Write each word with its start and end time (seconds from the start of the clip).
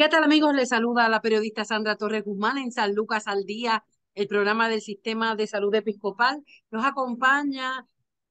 ¿Qué 0.00 0.08
tal 0.08 0.24
amigos? 0.24 0.54
Les 0.54 0.70
saluda 0.70 1.10
la 1.10 1.20
periodista 1.20 1.62
Sandra 1.66 1.94
Torres 1.94 2.24
Guzmán 2.24 2.56
en 2.56 2.72
San 2.72 2.94
Lucas 2.94 3.26
al 3.26 3.44
Día, 3.44 3.84
el 4.14 4.28
programa 4.28 4.70
del 4.70 4.80
Sistema 4.80 5.36
de 5.36 5.46
Salud 5.46 5.74
Episcopal. 5.74 6.42
Nos 6.70 6.86
acompaña 6.86 7.86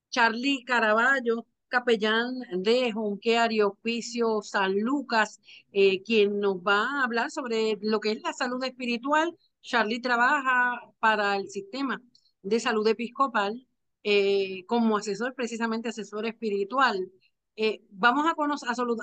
Charlie 0.09 0.63
Caraballo, 0.65 1.45
capellán 1.67 2.39
de 2.53 2.91
Jonquear 2.91 3.51
Hospicio 3.63 4.41
San 4.41 4.79
Lucas, 4.79 5.39
eh, 5.71 6.01
quien 6.01 6.39
nos 6.39 6.55
va 6.55 6.85
a 6.85 7.03
hablar 7.03 7.29
sobre 7.29 7.77
lo 7.81 7.99
que 7.99 8.13
es 8.13 8.21
la 8.23 8.33
salud 8.33 8.63
espiritual. 8.63 9.37
Charlie 9.61 10.01
trabaja 10.01 10.81
para 10.99 11.35
el 11.35 11.49
Sistema 11.49 12.01
de 12.41 12.59
Salud 12.59 12.87
Episcopal 12.87 13.67
eh, 14.01 14.65
como 14.65 14.97
asesor, 14.97 15.35
precisamente 15.35 15.89
asesor 15.89 16.25
espiritual. 16.25 17.11
Eh, 17.55 17.81
vamos 17.89 18.25
a, 18.25 18.33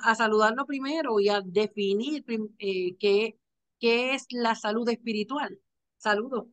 a, 0.05 0.15
saludarlo 0.15 0.67
primero 0.67 1.21
y 1.21 1.29
a 1.29 1.41
definir 1.43 2.25
eh, 2.59 2.97
qué, 2.99 3.39
qué 3.79 4.15
es 4.15 4.27
la 4.31 4.55
salud 4.55 4.89
espiritual. 4.89 5.61
Saludos. 5.99 6.47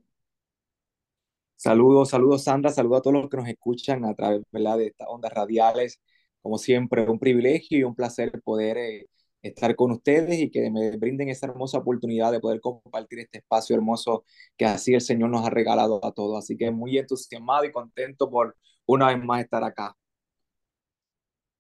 Saludos, 1.56 2.10
saludos 2.10 2.44
Sandra, 2.44 2.72
saludos 2.72 3.00
a 3.00 3.02
todos 3.04 3.14
los 3.22 3.30
que 3.30 3.38
nos 3.38 3.48
escuchan 3.48 4.04
a 4.04 4.14
través 4.14 4.42
de 4.52 4.86
estas 4.88 5.08
ondas 5.10 5.32
radiales. 5.32 6.02
Como 6.42 6.58
siempre, 6.58 7.10
un 7.10 7.20
privilegio 7.20 7.78
y 7.80 7.84
un 7.84 7.96
placer 7.96 8.42
poder 8.44 8.78
eh, 8.78 9.08
estar 9.42 9.76
con 9.76 9.92
ustedes 9.92 10.40
y 10.40 10.52
que 10.52 10.70
me 10.72 10.92
brinden 10.98 11.30
esa 11.30 11.48
hermosa 11.48 11.78
oportunidad 11.78 12.32
de 12.34 12.40
poder 12.42 12.60
compartir 12.62 13.20
este 13.20 13.38
espacio 13.40 13.76
hermoso 13.76 14.26
que 14.58 14.66
así 14.66 14.94
el 14.94 15.02
Señor 15.02 15.30
nos 15.30 15.46
ha 15.46 15.50
regalado 15.50 16.04
a 16.06 16.12
todos. 16.14 16.38
Así 16.40 16.58
que 16.58 16.72
muy 16.72 16.98
entusiasmado 16.98 17.66
y 17.66 17.72
contento 17.72 18.30
por 18.30 18.58
una 18.86 19.08
vez 19.08 19.24
más 19.24 19.42
estar 19.42 19.64
acá. 19.64 19.96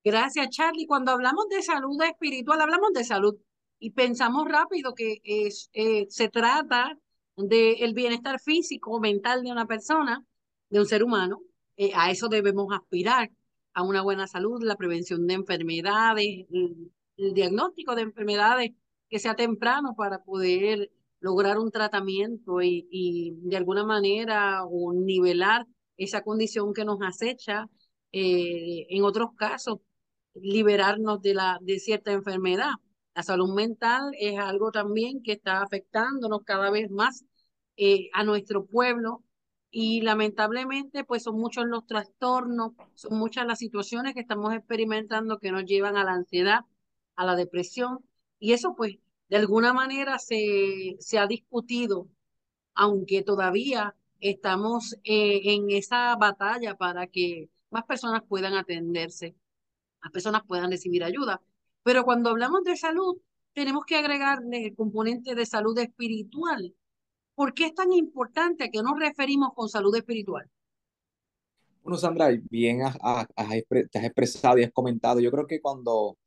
Gracias, 0.03 0.49
Charlie. 0.49 0.85
Cuando 0.85 1.11
hablamos 1.11 1.47
de 1.49 1.61
salud 1.61 2.01
espiritual, 2.03 2.59
hablamos 2.61 2.91
de 2.93 3.03
salud 3.05 3.35
y 3.79 3.91
pensamos 3.91 4.47
rápido 4.47 4.93
que 4.93 5.21
es, 5.23 5.69
eh, 5.73 6.07
se 6.09 6.29
trata 6.29 6.97
del 7.37 7.93
bienestar 7.93 8.39
físico, 8.39 8.99
mental 8.99 9.43
de 9.43 9.51
una 9.51 9.65
persona, 9.65 10.23
de 10.69 10.79
un 10.79 10.85
ser 10.85 11.03
humano. 11.03 11.41
Eh, 11.77 11.91
a 11.95 12.11
eso 12.11 12.27
debemos 12.27 12.67
aspirar, 12.73 13.31
a 13.73 13.83
una 13.83 14.01
buena 14.01 14.27
salud, 14.27 14.61
la 14.63 14.75
prevención 14.75 15.25
de 15.27 15.35
enfermedades, 15.35 16.45
el, 16.51 16.91
diagnóstico 17.33 17.95
de 17.95 18.01
enfermedades 18.03 18.71
que 19.09 19.19
sea 19.19 19.35
temprano 19.35 19.95
para 19.95 20.23
poder 20.23 20.91
lograr 21.19 21.59
un 21.59 21.71
tratamiento 21.71 22.61
y, 22.61 22.87
y 22.91 23.33
de 23.43 23.57
alguna 23.57 23.85
manera 23.85 24.65
o 24.65 24.93
nivelar 24.93 25.65
esa 25.97 26.23
condición 26.23 26.73
que 26.73 26.85
nos 26.85 26.99
acecha. 27.01 27.69
Eh, 28.11 28.85
en 28.89 29.03
otros 29.03 29.31
casos, 29.35 29.79
liberarnos 30.35 31.21
de, 31.21 31.33
la, 31.33 31.59
de 31.61 31.79
cierta 31.79 32.11
enfermedad. 32.11 32.71
La 33.15 33.23
salud 33.23 33.53
mental 33.53 34.11
es 34.19 34.39
algo 34.39 34.71
también 34.71 35.21
que 35.23 35.33
está 35.33 35.61
afectándonos 35.61 36.43
cada 36.43 36.71
vez 36.71 36.89
más 36.89 37.25
eh, 37.77 38.09
a 38.13 38.23
nuestro 38.23 38.65
pueblo. 38.65 39.23
Y 39.71 40.01
lamentablemente 40.01 41.03
pues 41.03 41.23
son 41.23 41.37
muchos 41.39 41.65
los 41.65 41.85
trastornos, 41.87 42.73
son 42.95 43.17
muchas 43.17 43.45
las 43.47 43.59
situaciones 43.59 44.13
que 44.13 44.19
estamos 44.21 44.53
experimentando 44.53 45.39
que 45.39 45.51
nos 45.51 45.65
llevan 45.65 45.97
a 45.97 46.03
la 46.03 46.13
ansiedad, 46.13 46.61
a 47.15 47.25
la 47.25 47.35
depresión. 47.35 47.99
Y 48.39 48.53
eso 48.53 48.75
pues 48.75 48.97
de 49.29 49.37
alguna 49.37 49.73
manera 49.73 50.19
se, 50.19 50.95
se 50.99 51.17
ha 51.19 51.27
discutido, 51.27 52.07
aunque 52.75 53.23
todavía 53.23 53.95
estamos 54.19 54.95
eh, 55.03 55.41
en 55.53 55.71
esa 55.71 56.15
batalla 56.17 56.75
para 56.77 57.07
que 57.07 57.49
más 57.71 57.83
personas 57.85 58.21
puedan 58.27 58.53
atenderse 58.55 59.35
las 60.03 60.11
personas 60.11 60.43
puedan 60.45 60.69
recibir 60.69 61.03
ayuda. 61.03 61.41
Pero 61.81 62.03
cuando 62.03 62.29
hablamos 62.29 62.63
de 62.63 62.77
salud, 62.77 63.17
tenemos 63.53 63.85
que 63.85 63.95
agregarle 63.95 64.67
el 64.67 64.75
componente 64.75 65.33
de 65.33 65.45
salud 65.45 65.77
espiritual. 65.79 66.75
¿Por 67.35 67.53
qué 67.53 67.67
es 67.67 67.73
tan 67.73 67.91
importante? 67.91 68.65
¿A 68.65 68.69
qué 68.69 68.81
nos 68.83 68.99
referimos 68.99 69.53
con 69.55 69.69
salud 69.69 69.95
espiritual? 69.95 70.49
Bueno, 71.81 71.97
Sandra, 71.97 72.29
bien 72.49 72.79
te 72.81 73.99
has 73.99 74.05
expresado 74.05 74.57
y 74.57 74.63
has 74.63 74.71
comentado. 74.71 75.19
Yo 75.19 75.31
creo 75.31 75.47
que 75.47 75.61
cuando 75.61 76.17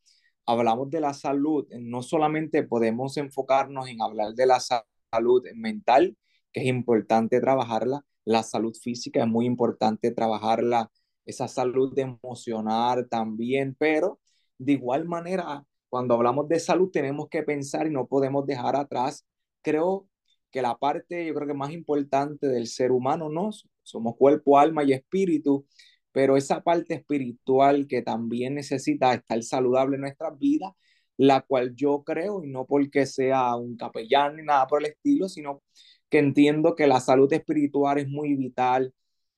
hablamos 0.45 0.91
de 0.91 1.01
la 1.01 1.15
salud, 1.15 1.67
no 1.79 2.03
solamente 2.03 2.63
podemos 2.63 3.17
enfocarnos 3.17 3.89
en 3.89 4.03
hablar 4.03 4.35
de 4.35 4.47
la 4.47 4.61
salud 4.61 5.43
mental, 5.55 6.17
que 6.53 6.61
es 6.61 6.67
importante 6.67 7.41
trabajarla, 7.41 8.05
la 8.25 8.43
salud 8.43 8.75
física 8.75 9.21
es 9.21 9.29
muy 9.29 9.47
importante 9.47 10.11
trabajarla 10.11 10.91
esa 11.27 11.49
salud 11.49 11.97
emocional 11.99 13.09
también, 13.09 13.77
pero 13.79 14.21
de 14.59 14.73
igual 14.73 15.07
manera, 15.07 15.65
cuando 15.89 16.15
hablamos 16.15 16.49
de 16.49 16.61
salud 16.61 16.91
tenemos 16.91 17.29
que 17.29 17.43
pensar 17.43 17.87
y 17.87 17.91
no 17.91 18.07
podemos 18.07 18.47
dejar 18.47 18.77
atrás, 18.77 19.27
creo 19.63 20.09
que 20.51 20.63
la 20.63 20.77
parte, 20.79 21.27
yo 21.27 21.35
creo 21.35 21.49
que 21.49 21.55
más 21.55 21.73
importante 21.73 22.47
del 22.49 22.67
ser 22.67 22.93
humano, 22.93 23.29
¿no? 23.29 23.51
Somos 23.83 24.17
cuerpo, 24.17 24.59
alma 24.59 24.85
y 24.85 24.93
espíritu, 24.93 25.67
pero 26.13 26.37
esa 26.37 26.63
parte 26.63 26.95
espiritual 26.95 27.87
que 27.87 28.03
también 28.03 28.55
necesita 28.55 29.13
estar 29.15 29.43
saludable 29.43 29.97
en 29.97 30.03
nuestras 30.03 30.39
vidas, 30.39 30.73
la 31.17 31.43
cual 31.43 31.75
yo 31.75 32.03
creo, 32.05 32.43
y 32.45 32.49
no 32.49 32.67
porque 32.67 33.07
sea 33.07 33.55
un 33.57 33.77
capellán 33.77 34.37
ni 34.37 34.43
nada 34.43 34.67
por 34.67 34.83
el 34.83 34.93
estilo, 34.93 35.29
sino 35.29 35.63
que 36.09 36.19
entiendo 36.19 36.75
que 36.75 36.87
la 36.87 37.01
salud 37.01 37.33
espiritual 37.33 37.99
es 37.99 38.09
muy 38.09 38.35
vital, 38.37 38.95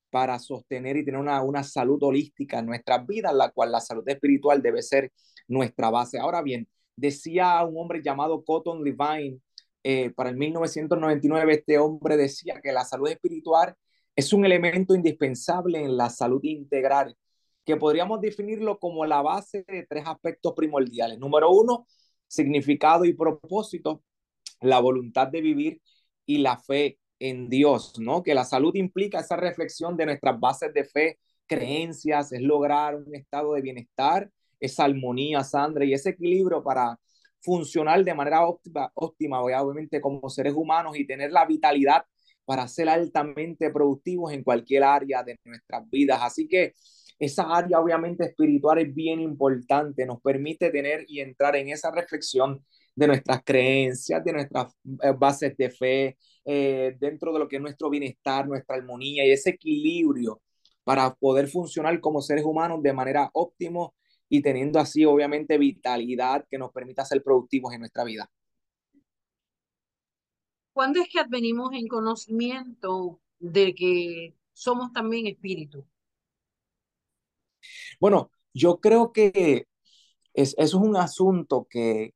para 0.09 0.39
sostener 0.39 0.97
y 0.97 1.05
tener 1.05 1.19
una, 1.19 1.41
una 1.41 1.63
salud 1.63 2.01
holística 2.03 2.59
en 2.59 2.65
nuestras 2.67 3.05
vidas, 3.05 3.33
la 3.33 3.51
cual 3.51 3.71
la 3.71 3.81
salud 3.81 4.07
espiritual 4.07 4.61
debe 4.61 4.81
ser 4.81 5.11
nuestra 5.47 5.89
base. 5.89 6.19
Ahora 6.19 6.41
bien, 6.41 6.67
decía 6.95 7.63
un 7.63 7.77
hombre 7.77 8.01
llamado 8.03 8.43
Cotton 8.43 8.83
Levine, 8.83 9.39
eh, 9.83 10.11
para 10.11 10.29
el 10.29 10.37
1999, 10.37 11.53
este 11.53 11.77
hombre 11.77 12.17
decía 12.17 12.59
que 12.61 12.71
la 12.71 12.83
salud 12.85 13.09
espiritual 13.09 13.75
es 14.15 14.33
un 14.33 14.45
elemento 14.45 14.93
indispensable 14.93 15.81
en 15.81 15.95
la 15.95 16.09
salud 16.09 16.43
integral, 16.43 17.15
que 17.65 17.77
podríamos 17.77 18.19
definirlo 18.21 18.79
como 18.79 19.05
la 19.05 19.21
base 19.21 19.63
de 19.67 19.85
tres 19.87 20.03
aspectos 20.05 20.53
primordiales. 20.55 21.19
Número 21.19 21.49
uno, 21.51 21.87
significado 22.27 23.05
y 23.05 23.13
propósito, 23.13 24.03
la 24.61 24.79
voluntad 24.79 25.27
de 25.27 25.41
vivir 25.41 25.81
y 26.25 26.39
la 26.39 26.57
fe 26.59 26.99
en 27.19 27.49
Dios, 27.49 27.99
¿no? 27.99 28.23
Que 28.23 28.33
la 28.33 28.45
salud 28.45 28.73
implica 28.75 29.19
esa 29.19 29.35
reflexión 29.35 29.97
de 29.97 30.05
nuestras 30.05 30.39
bases 30.39 30.73
de 30.73 30.85
fe, 30.85 31.19
creencias, 31.45 32.31
es 32.31 32.41
lograr 32.41 32.95
un 32.95 33.13
estado 33.15 33.53
de 33.53 33.61
bienestar, 33.61 34.29
esa 34.59 34.85
armonía, 34.85 35.43
Sandra, 35.43 35.85
y 35.85 35.93
ese 35.93 36.11
equilibrio 36.11 36.63
para 36.63 36.97
funcionar 37.41 38.03
de 38.03 38.13
manera 38.13 38.45
óptima, 38.45 38.91
óptima, 38.95 39.41
obviamente 39.41 40.01
como 40.01 40.29
seres 40.29 40.53
humanos 40.53 40.97
y 40.97 41.07
tener 41.07 41.31
la 41.31 41.45
vitalidad 41.45 42.03
para 42.45 42.67
ser 42.67 42.89
altamente 42.89 43.69
productivos 43.69 44.33
en 44.33 44.43
cualquier 44.43 44.83
área 44.83 45.23
de 45.23 45.37
nuestras 45.45 45.89
vidas. 45.89 46.19
Así 46.21 46.47
que 46.47 46.73
esa 47.19 47.43
área 47.55 47.79
obviamente 47.79 48.25
espiritual 48.25 48.79
es 48.79 48.93
bien 48.93 49.19
importante, 49.19 50.05
nos 50.05 50.21
permite 50.21 50.69
tener 50.71 51.05
y 51.07 51.19
entrar 51.19 51.55
en 51.55 51.69
esa 51.69 51.91
reflexión 51.91 52.65
de 52.99 53.07
nuestras 53.07 53.41
creencias, 53.45 54.23
de 54.23 54.33
nuestras 54.33 54.75
eh, 55.01 55.13
bases 55.17 55.55
de 55.55 55.69
fe, 55.71 56.17
eh, 56.43 56.97
dentro 56.99 57.31
de 57.31 57.39
lo 57.39 57.47
que 57.47 57.55
es 57.55 57.61
nuestro 57.61 57.89
bienestar, 57.89 58.45
nuestra 58.45 58.75
armonía 58.75 59.25
y 59.25 59.31
ese 59.31 59.51
equilibrio 59.51 60.41
para 60.83 61.15
poder 61.15 61.47
funcionar 61.47 61.99
como 62.01 62.21
seres 62.21 62.43
humanos 62.43 62.83
de 62.83 62.91
manera 62.91 63.29
óptima 63.33 63.87
y 64.27 64.41
teniendo 64.41 64.79
así 64.79 65.05
obviamente 65.05 65.57
vitalidad 65.57 66.45
que 66.49 66.57
nos 66.57 66.73
permita 66.73 67.05
ser 67.05 67.23
productivos 67.23 67.73
en 67.73 67.79
nuestra 67.79 68.03
vida. 68.03 68.29
¿Cuándo 70.73 71.01
es 71.01 71.07
que 71.09 71.19
advenimos 71.19 71.71
en 71.73 71.87
conocimiento 71.87 73.21
de 73.39 73.73
que 73.75 74.35
somos 74.51 74.91
también 74.91 75.27
espíritu? 75.27 75.85
Bueno, 77.99 78.29
yo 78.53 78.79
creo 78.79 79.13
que 79.13 79.67
es, 80.33 80.53
eso 80.57 80.77
es 80.77 80.83
un 80.83 80.95
asunto 80.97 81.67
que, 81.69 82.13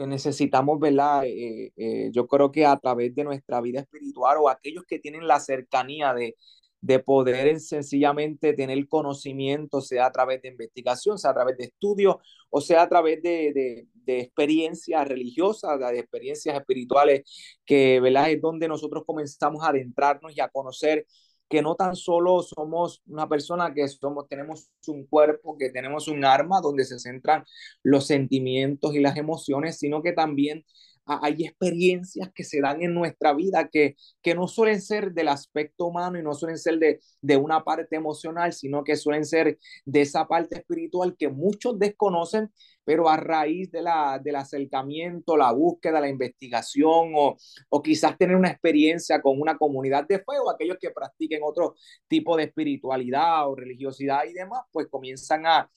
que 0.00 0.06
necesitamos, 0.06 0.80
¿verdad? 0.80 1.24
Eh, 1.26 1.72
eh, 1.76 2.10
yo 2.12 2.26
creo 2.26 2.50
que 2.50 2.64
a 2.64 2.76
través 2.78 3.14
de 3.14 3.24
nuestra 3.24 3.60
vida 3.60 3.80
espiritual 3.80 4.38
o 4.40 4.48
aquellos 4.48 4.84
que 4.86 4.98
tienen 4.98 5.26
la 5.26 5.40
cercanía 5.40 6.14
de, 6.14 6.36
de 6.80 7.00
poder 7.00 7.60
sencillamente 7.60 8.54
tener 8.54 8.88
conocimiento, 8.88 9.82
sea 9.82 10.06
a 10.06 10.12
través 10.12 10.40
de 10.40 10.48
investigación, 10.48 11.18
sea 11.18 11.32
a 11.32 11.34
través 11.34 11.58
de 11.58 11.64
estudios, 11.64 12.16
o 12.48 12.60
sea 12.62 12.82
a 12.82 12.88
través 12.88 13.22
de, 13.22 13.52
de, 13.52 13.86
de 13.92 14.20
experiencias 14.20 15.06
religiosas, 15.06 15.78
de 15.78 15.98
experiencias 15.98 16.56
espirituales, 16.56 17.22
que 17.66 18.00
¿verdad? 18.00 18.30
es 18.30 18.40
donde 18.40 18.68
nosotros 18.68 19.04
comenzamos 19.06 19.62
a 19.62 19.68
adentrarnos 19.68 20.34
y 20.34 20.40
a 20.40 20.48
conocer 20.48 21.06
que 21.50 21.62
no 21.62 21.74
tan 21.74 21.96
solo 21.96 22.42
somos 22.42 23.02
una 23.06 23.28
persona 23.28 23.74
que 23.74 23.86
somos, 23.88 24.28
tenemos 24.28 24.70
un 24.86 25.04
cuerpo, 25.06 25.58
que 25.58 25.70
tenemos 25.70 26.06
un 26.06 26.24
arma 26.24 26.60
donde 26.60 26.84
se 26.84 27.00
centran 27.00 27.44
los 27.82 28.06
sentimientos 28.06 28.94
y 28.94 29.00
las 29.00 29.16
emociones, 29.16 29.76
sino 29.78 30.00
que 30.00 30.12
también 30.12 30.64
hay 31.06 31.44
experiencias 31.44 32.30
que 32.34 32.44
se 32.44 32.60
dan 32.60 32.82
en 32.82 32.94
nuestra 32.94 33.32
vida 33.34 33.68
que, 33.68 33.96
que 34.22 34.34
no 34.34 34.46
suelen 34.46 34.80
ser 34.80 35.12
del 35.12 35.28
aspecto 35.28 35.86
humano 35.86 36.18
y 36.18 36.22
no 36.22 36.34
suelen 36.34 36.58
ser 36.58 36.78
de, 36.78 37.00
de 37.20 37.36
una 37.36 37.64
parte 37.64 37.96
emocional, 37.96 38.52
sino 38.52 38.84
que 38.84 38.96
suelen 38.96 39.24
ser 39.24 39.58
de 39.84 40.00
esa 40.02 40.26
parte 40.28 40.56
espiritual 40.58 41.16
que 41.18 41.28
muchos 41.28 41.78
desconocen, 41.78 42.50
pero 42.84 43.08
a 43.08 43.16
raíz 43.16 43.70
de 43.70 43.82
la, 43.82 44.20
del 44.22 44.36
acercamiento, 44.36 45.36
la 45.36 45.52
búsqueda, 45.52 46.00
la 46.00 46.08
investigación 46.08 47.12
o, 47.16 47.36
o 47.68 47.82
quizás 47.82 48.16
tener 48.16 48.36
una 48.36 48.50
experiencia 48.50 49.20
con 49.20 49.40
una 49.40 49.56
comunidad 49.58 50.06
de 50.06 50.18
fe 50.18 50.38
o 50.44 50.50
aquellos 50.50 50.76
que 50.80 50.90
practiquen 50.90 51.40
otro 51.42 51.74
tipo 52.08 52.36
de 52.36 52.44
espiritualidad 52.44 53.48
o 53.48 53.56
religiosidad 53.56 54.24
y 54.28 54.32
demás, 54.32 54.62
pues 54.72 54.86
comienzan 54.88 55.46
a, 55.46 55.70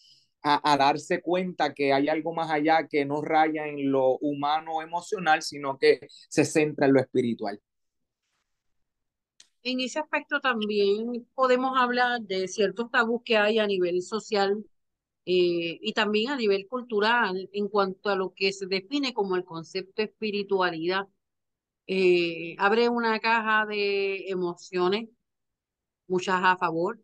a, 0.43 0.77
darse 0.77 1.21
cuenta 1.21 1.73
que 1.73 1.93
hay 1.93 2.09
algo 2.09 2.33
más 2.33 2.51
allá 2.51 2.87
que 2.87 3.05
no 3.05 3.21
raya 3.21 3.67
en 3.67 3.91
lo 3.91 4.17
humano 4.17 4.75
o 4.75 4.81
emocional, 4.81 5.41
sino 5.41 5.77
que 5.77 6.07
se 6.09 6.43
centra 6.45 6.85
en 6.85 6.93
lo 6.93 6.99
espiritual. 6.99 7.61
En 9.63 9.79
ese 9.79 9.99
aspecto 9.99 10.41
también 10.41 11.25
podemos 11.33 11.77
hablar 11.77 12.21
de 12.21 12.49
ciertos 12.49 12.91
tabús 12.91 13.21
que 13.23 13.37
hay 13.37 13.59
a 13.59 13.67
nivel 13.67 14.01
social 14.01 14.65
eh, 15.25 15.79
y 15.81 15.93
también 15.93 16.31
a 16.31 16.35
nivel 16.35 16.67
cultural 16.67 17.49
en 17.53 17.69
cuanto 17.69 18.09
a 18.09 18.17
lo 18.17 18.33
que 18.35 18.51
se 18.51 18.65
define 18.67 19.13
como 19.13 19.37
el 19.37 19.45
concepto 19.45 20.01
espiritualidad. 20.01 21.07
Eh, 21.87 22.55
abre 22.59 22.89
una 22.89 23.19
caja 23.19 23.65
de 23.65 24.29
emociones, 24.29 25.09
muchas 26.07 26.41
a 26.43 26.57
favor, 26.57 27.01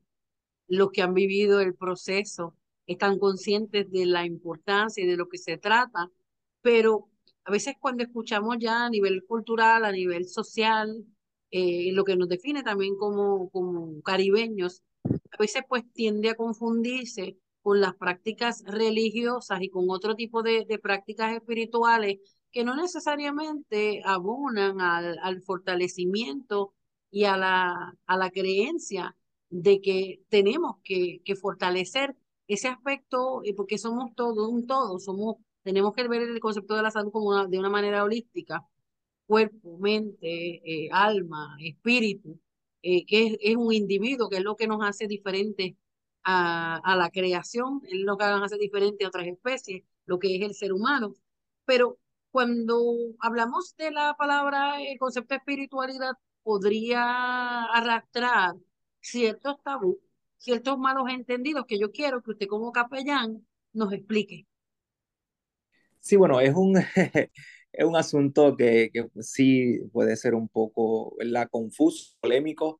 los 0.68 0.92
que 0.92 1.02
han 1.02 1.14
vivido 1.14 1.62
el 1.62 1.76
proceso 1.76 2.59
están 2.90 3.20
conscientes 3.20 3.92
de 3.92 4.06
la 4.08 4.26
importancia 4.26 5.04
y 5.04 5.08
de 5.08 5.16
lo 5.16 5.30
que 5.30 5.38
se 5.38 5.58
trata, 5.58 6.10
pero 6.62 7.08
a 7.46 7.52
veces 7.52 7.76
cuando 7.80 8.04
escuchamos 8.04 8.58
ya 8.60 8.86
a 8.86 8.90
nivel 8.90 9.26
cultural, 9.26 9.86
a 9.86 9.92
nivel 9.92 10.28
social, 10.28 11.06
eh, 11.52 11.92
lo 11.94 12.04
que 12.04 12.16
nos 12.16 12.30
define 12.30 12.64
también 12.64 12.96
como, 12.96 13.50
como 13.52 14.02
caribeños, 14.02 14.82
a 15.06 15.38
veces 15.38 15.64
pues 15.70 15.84
tiende 15.94 16.30
a 16.30 16.36
confundirse 16.36 17.38
con 17.62 17.80
las 17.80 17.96
prácticas 17.96 18.64
religiosas 18.66 19.62
y 19.62 19.70
con 19.70 19.86
otro 19.90 20.16
tipo 20.16 20.42
de, 20.42 20.66
de 20.66 20.80
prácticas 20.80 21.34
espirituales 21.36 22.18
que 22.52 22.64
no 22.64 22.76
necesariamente 22.76 24.02
abonan 24.04 24.82
al, 24.82 25.20
al 25.22 25.42
fortalecimiento 25.44 26.74
y 27.12 27.26
a 27.26 27.38
la, 27.38 27.96
a 28.08 28.18
la 28.18 28.32
creencia 28.32 29.16
de 29.50 29.80
que 29.80 30.24
tenemos 30.30 30.78
que, 30.84 31.22
que 31.24 31.36
fortalecer 31.36 32.16
ese 32.50 32.68
aspecto, 32.68 33.42
y 33.44 33.54
porque 33.54 33.78
somos 33.78 34.16
todo, 34.16 34.50
un 34.50 34.68
todo, 34.68 35.00
somos, 35.00 35.38
tenemos 35.64 35.94
que 35.94 36.08
ver 36.08 36.24
el 36.24 36.40
concepto 36.42 36.76
de 36.76 36.84
la 36.84 36.92
salud 36.92 37.12
como 37.12 37.48
de 37.48 37.60
una 37.60 37.70
manera 37.70 38.04
holística, 38.04 38.68
cuerpo, 39.28 39.78
mente, 39.80 40.28
eh, 40.86 40.90
alma, 40.92 41.58
espíritu, 41.62 42.40
eh, 42.82 43.06
que 43.06 43.28
es, 43.28 43.38
es, 43.42 43.56
un 43.58 43.74
individuo, 43.74 44.30
que 44.30 44.38
es 44.38 44.44
lo 44.44 44.56
que 44.56 44.68
nos 44.68 44.84
hace 44.84 45.08
diferente 45.08 45.78
a, 46.24 46.78
a, 46.78 46.96
la 46.96 47.10
creación, 47.12 47.82
es 47.88 48.00
lo 48.02 48.18
que 48.18 48.26
nos 48.26 48.44
hace 48.44 48.58
diferente 48.58 49.06
a 49.06 49.10
otras 49.10 49.28
especies, 49.28 49.84
lo 50.06 50.20
que 50.20 50.36
es 50.36 50.42
el 50.44 50.56
ser 50.56 50.74
humano. 50.74 51.16
Pero 51.66 52.00
cuando 52.32 52.96
hablamos 53.20 53.76
de 53.78 53.92
la 53.92 54.16
palabra, 54.18 54.82
el 54.82 54.98
concepto 55.00 55.36
de 55.36 55.38
espiritualidad 55.40 56.14
podría 56.44 57.66
arrastrar 57.66 58.56
ciertos 59.02 59.62
tabús 59.64 59.98
ciertos 60.40 60.80
malos 60.80 61.10
entendidos 61.10 61.66
que 61.68 61.78
yo 61.78 61.92
quiero 61.92 62.24
que 62.24 62.32
usted 62.32 62.48
como 62.48 62.72
capellán 62.72 63.46
nos 63.74 63.94
explique. 63.94 64.48
Sí, 66.00 66.16
bueno, 66.16 66.40
es 66.40 66.56
un, 66.56 66.76
es 67.72 67.86
un 67.86 67.96
asunto 67.96 68.56
que, 68.56 68.90
que, 68.92 69.08
sí 69.22 69.80
puede 69.92 70.16
ser 70.16 70.34
un 70.34 70.48
poco 70.48 71.16
la 71.20 71.48
confuso, 71.48 72.16
polémico, 72.22 72.80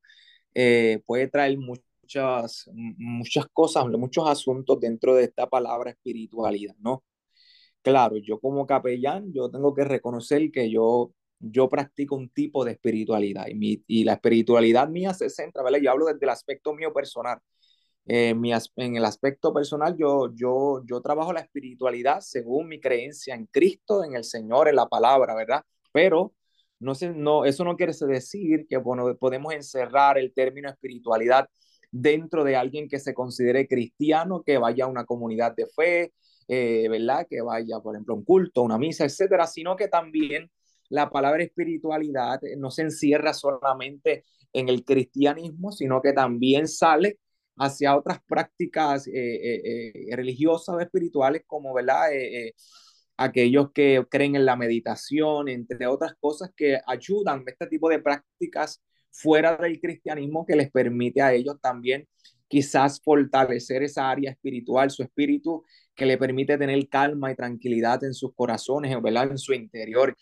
eh, 0.54 1.02
puede 1.06 1.28
traer 1.28 1.58
muchas, 1.58 2.68
muchas 2.72 3.46
cosas, 3.52 3.86
muchos 3.86 4.28
asuntos 4.28 4.80
dentro 4.80 5.14
de 5.14 5.24
esta 5.24 5.48
palabra 5.48 5.90
espiritualidad, 5.90 6.74
¿no? 6.80 7.04
Claro, 7.82 8.16
yo 8.18 8.40
como 8.40 8.66
capellán, 8.66 9.32
yo 9.32 9.50
tengo 9.50 9.74
que 9.74 9.84
reconocer 9.84 10.50
que 10.50 10.70
yo, 10.70 11.12
yo 11.40 11.68
practico 11.68 12.16
un 12.16 12.28
tipo 12.28 12.64
de 12.64 12.72
espiritualidad 12.72 13.46
y, 13.48 13.54
mi, 13.54 13.82
y 13.86 14.04
la 14.04 14.14
espiritualidad 14.14 14.88
mía 14.88 15.14
se 15.14 15.30
centra, 15.30 15.62
¿vale? 15.62 15.82
Yo 15.82 15.90
hablo 15.90 16.06
desde 16.06 16.20
el 16.22 16.30
aspecto 16.30 16.74
mío 16.74 16.92
personal. 16.92 17.38
Eh, 18.06 18.34
mi, 18.34 18.52
en 18.52 18.96
el 18.96 19.04
aspecto 19.04 19.52
personal, 19.52 19.96
yo, 19.96 20.30
yo, 20.34 20.82
yo 20.84 21.00
trabajo 21.00 21.32
la 21.32 21.40
espiritualidad 21.40 22.20
según 22.20 22.68
mi 22.68 22.80
creencia 22.80 23.34
en 23.34 23.46
Cristo, 23.46 24.04
en 24.04 24.14
el 24.14 24.24
Señor, 24.24 24.68
en 24.68 24.76
la 24.76 24.86
palabra, 24.86 25.34
¿verdad? 25.34 25.62
Pero 25.92 26.34
no, 26.78 26.94
sé, 26.94 27.10
no, 27.10 27.44
eso 27.44 27.64
no 27.64 27.76
quiere 27.76 27.92
decir 28.08 28.66
que 28.68 28.76
bueno, 28.78 29.16
podemos 29.16 29.54
encerrar 29.54 30.18
el 30.18 30.32
término 30.32 30.68
espiritualidad 30.68 31.48
dentro 31.90 32.44
de 32.44 32.56
alguien 32.56 32.88
que 32.88 32.98
se 32.98 33.14
considere 33.14 33.66
cristiano, 33.68 34.42
que 34.44 34.58
vaya 34.58 34.84
a 34.84 34.88
una 34.88 35.04
comunidad 35.04 35.54
de 35.54 35.66
fe, 35.66 36.12
eh, 36.48 36.88
¿verdad? 36.88 37.26
Que 37.28 37.42
vaya, 37.42 37.80
por 37.80 37.94
ejemplo, 37.94 38.14
a 38.14 38.18
un 38.18 38.24
culto, 38.24 38.62
una 38.62 38.78
misa, 38.78 39.04
etcétera, 39.04 39.46
sino 39.46 39.76
que 39.76 39.88
también 39.88 40.50
la 40.90 41.10
palabra 41.10 41.42
espiritualidad 41.42 42.40
no 42.58 42.70
se 42.70 42.82
encierra 42.82 43.32
solamente 43.32 44.24
en 44.52 44.68
el 44.68 44.84
cristianismo, 44.84 45.72
sino 45.72 46.02
que 46.02 46.12
también 46.12 46.68
sale 46.68 47.18
hacia 47.56 47.96
otras 47.96 48.20
prácticas 48.26 49.06
eh, 49.06 49.12
eh, 49.14 49.92
eh, 50.10 50.16
religiosas 50.16 50.74
o 50.74 50.80
espirituales 50.80 51.42
como, 51.46 51.74
¿verdad? 51.74 52.08
aquellos 53.16 53.70
que 53.72 54.04
creen 54.10 54.34
en 54.36 54.46
la 54.46 54.56
meditación, 54.56 55.48
entre 55.48 55.86
otras 55.86 56.14
cosas 56.20 56.50
que 56.56 56.80
ayudan 56.86 57.44
este 57.46 57.66
tipo 57.66 57.88
de 57.90 57.98
prácticas 57.98 58.82
fuera 59.10 59.56
del 59.56 59.78
cristianismo 59.80 60.46
que 60.46 60.56
les 60.56 60.70
permite 60.70 61.20
a 61.20 61.32
ellos 61.34 61.56
también 61.60 62.08
quizás 62.48 63.00
fortalecer 63.02 63.82
esa 63.82 64.10
área 64.10 64.30
espiritual, 64.32 64.90
su 64.90 65.02
espíritu, 65.02 65.64
que 65.94 66.06
le 66.06 66.18
permite 66.18 66.58
tener 66.58 66.88
calma 66.88 67.30
y 67.30 67.36
tranquilidad 67.36 68.02
en 68.04 68.14
sus 68.14 68.34
corazones, 68.34 68.96
¿verdad? 69.02 69.30
En 69.30 69.38
su 69.38 69.52
interior. 69.52 70.16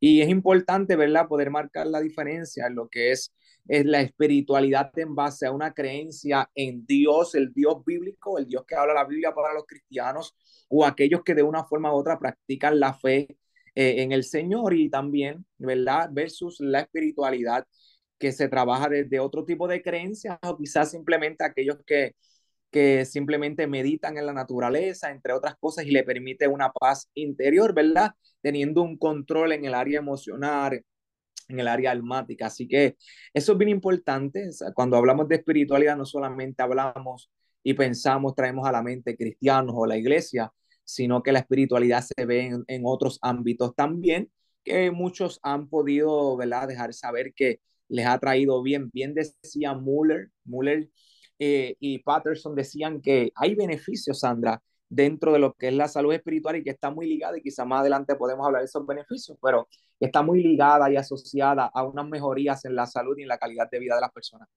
Y 0.00 0.20
es 0.20 0.28
importante, 0.28 0.96
¿verdad? 0.96 1.28
Poder 1.28 1.50
marcar 1.50 1.86
la 1.86 2.00
diferencia 2.00 2.66
en 2.66 2.74
lo 2.74 2.88
que 2.88 3.12
es 3.12 3.32
es 3.66 3.86
la 3.86 4.00
espiritualidad 4.02 4.90
en 4.98 5.14
base 5.14 5.46
a 5.46 5.52
una 5.52 5.72
creencia 5.72 6.50
en 6.54 6.84
Dios, 6.86 7.34
el 7.34 7.52
Dios 7.52 7.84
bíblico, 7.84 8.38
el 8.38 8.46
Dios 8.46 8.64
que 8.66 8.74
habla 8.74 8.94
la 8.94 9.04
Biblia 9.06 9.32
para 9.34 9.54
los 9.54 9.64
cristianos 9.66 10.34
o 10.68 10.84
aquellos 10.84 11.22
que 11.24 11.34
de 11.34 11.42
una 11.42 11.64
forma 11.64 11.92
u 11.92 11.96
otra 11.96 12.18
practican 12.18 12.78
la 12.78 12.94
fe 12.94 13.38
eh, 13.74 14.02
en 14.02 14.12
el 14.12 14.24
Señor 14.24 14.74
y 14.74 14.90
también, 14.90 15.46
¿verdad? 15.58 16.10
Versus 16.12 16.60
la 16.60 16.80
espiritualidad 16.80 17.66
que 18.18 18.32
se 18.32 18.48
trabaja 18.48 18.88
desde 18.88 19.20
otro 19.20 19.44
tipo 19.44 19.66
de 19.68 19.82
creencias 19.82 20.38
o 20.42 20.56
quizás 20.56 20.90
simplemente 20.90 21.44
aquellos 21.44 21.78
que, 21.86 22.14
que 22.74 23.04
simplemente 23.04 23.68
meditan 23.68 24.18
en 24.18 24.26
la 24.26 24.32
naturaleza, 24.32 25.12
entre 25.12 25.32
otras 25.32 25.54
cosas, 25.60 25.86
y 25.86 25.92
le 25.92 26.02
permite 26.02 26.48
una 26.48 26.72
paz 26.72 27.08
interior, 27.14 27.72
¿verdad? 27.72 28.14
Teniendo 28.42 28.82
un 28.82 28.98
control 28.98 29.52
en 29.52 29.64
el 29.64 29.74
área 29.74 30.00
emocional, 30.00 30.84
en 31.48 31.60
el 31.60 31.68
área 31.68 31.92
almática. 31.92 32.46
Así 32.46 32.66
que 32.66 32.96
eso 33.32 33.52
es 33.52 33.58
bien 33.58 33.68
importante. 33.68 34.50
Cuando 34.74 34.96
hablamos 34.96 35.28
de 35.28 35.36
espiritualidad, 35.36 35.96
no 35.96 36.04
solamente 36.04 36.64
hablamos 36.64 37.30
y 37.62 37.74
pensamos, 37.74 38.34
traemos 38.34 38.66
a 38.66 38.72
la 38.72 38.82
mente 38.82 39.16
cristianos 39.16 39.72
o 39.78 39.86
la 39.86 39.96
iglesia, 39.96 40.52
sino 40.82 41.22
que 41.22 41.30
la 41.30 41.38
espiritualidad 41.38 42.02
se 42.02 42.26
ve 42.26 42.46
en, 42.46 42.64
en 42.66 42.82
otros 42.86 43.20
ámbitos 43.22 43.76
también, 43.76 44.32
que 44.64 44.90
muchos 44.90 45.38
han 45.44 45.68
podido 45.68 46.36
¿verdad? 46.36 46.66
dejar 46.66 46.92
saber 46.92 47.34
que 47.34 47.60
les 47.86 48.06
ha 48.06 48.18
traído 48.18 48.64
bien. 48.64 48.90
Bien 48.92 49.14
decía 49.14 49.74
Muller, 49.74 50.32
Muller 50.42 50.88
eh, 51.38 51.76
y 51.80 51.98
Patterson 52.00 52.54
decían 52.54 53.00
que 53.00 53.30
hay 53.34 53.54
beneficios, 53.54 54.20
Sandra, 54.20 54.60
dentro 54.88 55.32
de 55.32 55.38
lo 55.38 55.54
que 55.54 55.68
es 55.68 55.74
la 55.74 55.88
salud 55.88 56.12
espiritual 56.12 56.56
y 56.56 56.64
que 56.64 56.70
está 56.70 56.90
muy 56.90 57.06
ligada, 57.08 57.36
y 57.38 57.42
quizá 57.42 57.64
más 57.64 57.80
adelante 57.80 58.14
podemos 58.16 58.46
hablar 58.46 58.62
de 58.62 58.66
esos 58.66 58.86
beneficios, 58.86 59.36
pero 59.42 59.68
está 59.98 60.22
muy 60.22 60.42
ligada 60.42 60.90
y 60.90 60.96
asociada 60.96 61.70
a 61.72 61.84
unas 61.84 62.06
mejorías 62.08 62.64
en 62.64 62.76
la 62.76 62.86
salud 62.86 63.16
y 63.18 63.22
en 63.22 63.28
la 63.28 63.38
calidad 63.38 63.68
de 63.70 63.78
vida 63.78 63.94
de 63.96 64.00
las 64.02 64.12
personas. 64.12 64.48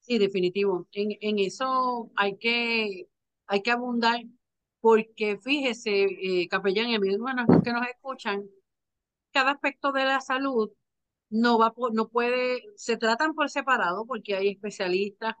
Sí, 0.00 0.18
definitivo. 0.18 0.86
En, 0.92 1.16
en 1.20 1.38
eso 1.38 2.10
hay 2.14 2.36
que, 2.36 3.08
hay 3.46 3.62
que 3.62 3.70
abundar 3.70 4.22
porque 4.80 5.38
fíjese, 5.38 6.04
eh, 6.04 6.46
capellán 6.48 6.90
y 6.90 6.94
amigos 6.94 7.18
que 7.64 7.72
nos 7.72 7.88
escuchan, 7.88 8.44
cada 9.32 9.52
aspecto 9.52 9.92
de 9.92 10.04
la 10.04 10.20
salud 10.20 10.70
no 11.34 11.58
va 11.58 11.74
no 11.92 12.08
puede, 12.08 12.62
se 12.76 12.96
tratan 12.96 13.34
por 13.34 13.50
separado 13.50 14.06
porque 14.06 14.36
hay 14.36 14.50
especialistas 14.50 15.34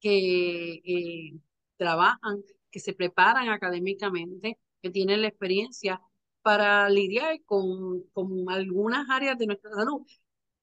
que 0.00 0.82
eh, 0.84 1.38
trabajan, 1.76 2.42
que 2.70 2.80
se 2.80 2.94
preparan 2.94 3.48
académicamente, 3.50 4.58
que 4.82 4.90
tienen 4.90 5.22
la 5.22 5.28
experiencia 5.28 6.00
para 6.42 6.88
lidiar 6.90 7.40
con, 7.44 8.02
con 8.12 8.50
algunas 8.50 9.08
áreas 9.08 9.38
de 9.38 9.46
nuestra 9.46 9.70
salud, 9.70 10.02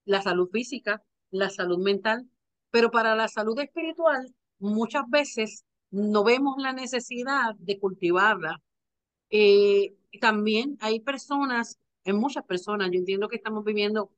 la 0.04 0.22
salud 0.22 0.50
física, 0.52 1.02
la 1.32 1.50
salud 1.50 1.80
mental, 1.80 2.30
pero 2.70 2.92
para 2.92 3.16
la 3.16 3.30
salud 3.30 3.58
espiritual 3.60 4.36
muchas 4.60 5.10
veces 5.10 5.64
no 5.92 6.26
vemos 6.26 6.56
la 6.58 6.74
necesidad 6.74 7.56
de 7.58 7.80
cultivarla. 7.80 8.62
Eh, 9.30 9.96
también 10.20 10.78
hay 10.82 11.00
personas, 11.00 11.80
en 12.04 12.18
muchas 12.18 12.44
personas, 12.44 12.90
yo 12.92 13.00
entiendo 13.00 13.30
que 13.30 13.38
estamos 13.38 13.64
viviendo 13.64 14.12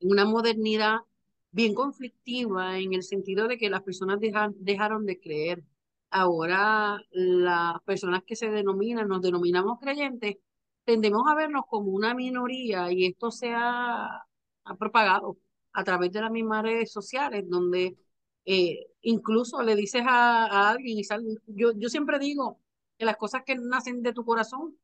una 0.00 0.24
modernidad 0.24 0.98
bien 1.50 1.74
conflictiva 1.74 2.78
en 2.78 2.92
el 2.94 3.02
sentido 3.02 3.48
de 3.48 3.58
que 3.58 3.70
las 3.70 3.82
personas 3.82 4.18
dejaron 4.20 5.06
de 5.06 5.20
creer. 5.20 5.64
Ahora 6.10 7.00
las 7.10 7.82
personas 7.84 8.22
que 8.26 8.36
se 8.36 8.50
denominan, 8.50 9.08
nos 9.08 9.22
denominamos 9.22 9.78
creyentes, 9.80 10.36
tendemos 10.84 11.22
a 11.28 11.34
vernos 11.34 11.64
como 11.68 11.90
una 11.92 12.14
minoría 12.14 12.92
y 12.92 13.06
esto 13.06 13.30
se 13.30 13.52
ha, 13.54 14.24
propagado 14.78 15.38
a 15.72 15.84
través 15.84 16.12
de 16.12 16.20
las 16.20 16.30
mismas 16.30 16.62
redes 16.62 16.92
sociales, 16.92 17.44
donde 17.48 17.96
eh, 18.44 18.86
incluso 19.02 19.62
le 19.62 19.76
dices 19.76 20.02
a, 20.06 20.70
alguien, 20.70 20.98
y 20.98 21.04
yo, 21.46 21.72
yo 21.76 21.88
siempre 21.88 22.18
digo 22.18 22.60
que 22.98 23.04
las 23.04 23.16
cosas 23.16 23.42
que 23.44 23.56
nacen 23.56 24.02
de 24.02 24.12
tu 24.12 24.24
corazón 24.24 24.76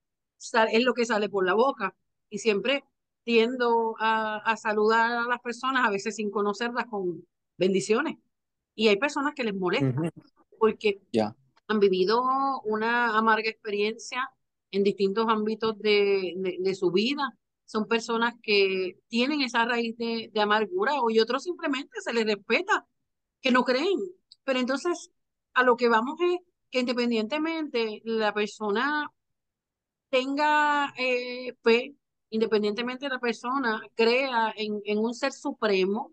es 0.73 0.85
lo 0.85 0.95
que 0.95 1.04
sale 1.07 1.28
por 1.28 1.45
la 1.47 1.54
boca. 1.54 1.95
Y 2.31 2.38
siempre 2.38 2.85
tiendo 3.24 3.96
a, 3.98 4.56
saludar 4.56 5.12
a 5.12 5.28
las 5.28 5.40
personas, 5.40 5.86
a 5.86 5.90
veces 5.90 6.16
sin 6.16 6.30
conocerlas, 6.30 6.86
con 6.86 7.26
bendiciones. 7.56 8.18
Y 8.74 8.88
hay 8.88 8.96
personas 8.96 9.34
que 9.34 9.44
les 9.44 9.54
molesta 9.54 10.00
porque 10.58 11.00
han 11.68 11.80
vivido 11.80 12.22
una 12.64 13.16
amarga 13.16 13.48
experiencia 13.50 14.28
en 14.70 14.82
distintos 14.82 15.26
ámbitos 15.28 15.78
de, 15.78 16.34
de, 16.58 16.74
su 16.74 16.90
vida. 16.90 17.36
Son 17.64 17.86
personas 17.86 18.34
que 18.42 18.98
tienen 19.08 19.42
esa 19.42 19.64
raíz 19.64 19.96
de, 19.98 20.30
de 20.32 20.40
amargura 20.40 20.92
y 21.10 21.20
otros 21.20 21.44
simplemente 21.44 22.00
se 22.00 22.12
les 22.12 22.24
respeta, 22.24 22.86
que 23.40 23.50
no 23.50 23.64
creen. 23.64 23.98
Pero 24.44 24.58
entonces, 24.58 25.10
a 25.54 25.62
lo 25.62 25.76
que 25.76 25.88
vamos 25.88 26.18
es 26.20 26.40
que 26.70 26.80
independientemente 26.80 28.00
la 28.04 28.32
persona 28.32 29.10
tenga 30.08 30.92
eh, 30.98 31.54
fe 31.62 31.94
independientemente 32.32 33.06
de 33.06 33.10
la 33.10 33.20
persona 33.20 33.80
crea 33.94 34.52
en, 34.56 34.80
en 34.86 34.98
un 34.98 35.14
ser 35.14 35.32
supremo 35.32 36.12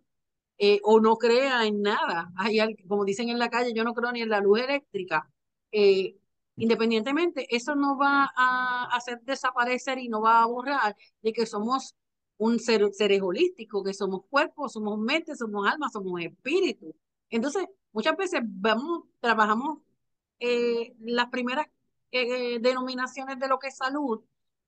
eh, 0.57 0.81
o 0.83 0.99
no 0.99 1.15
crea 1.17 1.65
en 1.65 1.81
nada. 1.81 2.31
Hay, 2.35 2.59
como 2.87 3.05
dicen 3.05 3.29
en 3.29 3.39
la 3.39 3.49
calle, 3.49 3.73
yo 3.73 3.85
no 3.85 3.93
creo 3.93 4.11
ni 4.11 4.21
en 4.21 4.29
la 4.29 4.41
luz 4.41 4.59
eléctrica. 4.59 5.29
Eh, 5.71 6.17
independientemente, 6.57 7.47
eso 7.55 7.73
no 7.75 7.97
va 7.97 8.29
a 8.35 8.89
hacer 8.91 9.21
desaparecer 9.21 9.97
y 9.99 10.09
no 10.09 10.21
va 10.21 10.43
a 10.43 10.45
borrar 10.47 10.97
de 11.21 11.31
que 11.31 11.45
somos 11.45 11.95
un 12.37 12.59
ser, 12.59 12.91
seres 12.93 13.21
holísticos, 13.21 13.83
que 13.85 13.93
somos 13.93 14.23
cuerpos, 14.29 14.73
somos 14.73 14.99
mente, 14.99 15.35
somos 15.37 15.65
alma, 15.65 15.89
somos 15.89 16.21
espíritu. 16.21 16.93
Entonces, 17.29 17.65
muchas 17.93 18.17
veces 18.17 18.41
vamos, 18.43 19.03
trabajamos 19.21 19.79
eh, 20.39 20.93
las 20.99 21.29
primeras 21.29 21.67
denominaciones 22.11 23.39
de 23.39 23.47
lo 23.47 23.59
que 23.59 23.67
es 23.67 23.77
salud, 23.77 24.21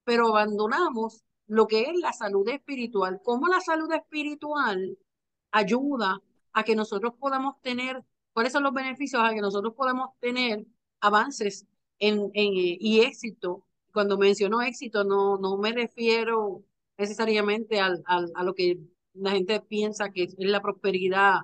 pero 0.06 0.28
abandonamos 0.28 1.24
lo 1.52 1.68
que 1.68 1.82
es 1.82 2.00
la 2.00 2.14
salud 2.14 2.48
espiritual, 2.48 3.20
cómo 3.26 3.48
la 3.50 3.60
salud 3.60 3.92
espiritual 3.92 4.98
ayuda 5.52 6.22
a 6.54 6.64
que 6.64 6.78
nosotros 6.78 7.14
podamos 7.20 7.60
tener, 7.62 8.02
cuáles 8.32 8.54
son 8.54 8.64
los 8.64 8.74
beneficios 8.74 9.22
a 9.22 9.34
que 9.34 9.42
nosotros 9.42 9.74
podamos 9.76 10.12
tener 10.22 10.66
avances 11.02 11.68
en, 12.00 12.32
en, 12.36 12.54
y 12.56 13.02
éxito. 13.02 13.66
Cuando 13.92 14.18
menciono 14.18 14.62
éxito, 14.62 15.04
no, 15.04 15.38
no 15.40 15.58
me 15.58 15.74
refiero 15.74 16.64
necesariamente 16.98 17.82
al, 17.82 18.02
al, 18.06 18.32
a 18.34 18.46
lo 18.46 18.56
que 18.56 18.80
la 19.14 19.32
gente 19.32 19.60
piensa 19.60 20.14
que 20.14 20.24
es 20.24 20.36
la 20.38 20.62
prosperidad 20.62 21.42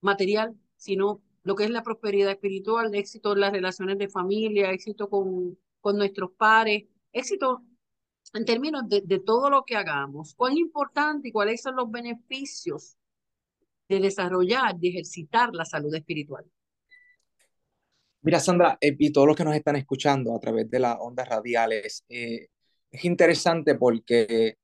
material, 0.00 0.56
sino 0.76 1.20
lo 1.42 1.56
que 1.56 1.64
es 1.64 1.70
la 1.70 1.82
prosperidad 1.82 2.30
espiritual, 2.30 2.94
éxito 2.94 3.32
en 3.32 3.40
las 3.40 3.52
relaciones 3.52 3.98
de 3.98 4.08
familia, 4.08 4.70
éxito 4.70 5.10
con, 5.10 5.58
con 5.80 5.96
nuestros 5.96 6.30
pares, 6.30 6.84
éxito 7.12 7.64
en 8.34 8.44
términos 8.44 8.82
de, 8.88 9.02
de, 9.04 9.18
todo 9.18 9.50
lo 9.50 9.64
que 9.64 9.76
hagamos, 9.76 10.34
cuán 10.34 10.56
importante 10.56 11.28
y 11.28 11.32
cuáles 11.32 11.62
son 11.62 11.76
los 11.76 11.90
beneficios 11.90 12.96
de 13.88 14.00
desarrollar, 14.00 14.76
de 14.76 14.88
ejercitar 14.88 15.54
la 15.54 15.64
salud 15.64 15.94
espiritual. 15.94 16.44
Mira, 18.22 18.40
Sandra, 18.40 18.76
eh, 18.80 18.94
y 18.98 19.12
todos 19.12 19.26
los 19.26 19.36
que 19.36 19.44
nos 19.44 19.54
están 19.54 19.76
escuchando 19.76 20.34
a 20.34 20.40
través 20.40 20.68
de 20.68 20.80
las 20.80 20.96
ondas 21.00 21.28
radiales, 21.28 22.04
eh, 22.08 22.48
es 22.90 23.04
interesante 23.04 23.74
porque 23.76 24.58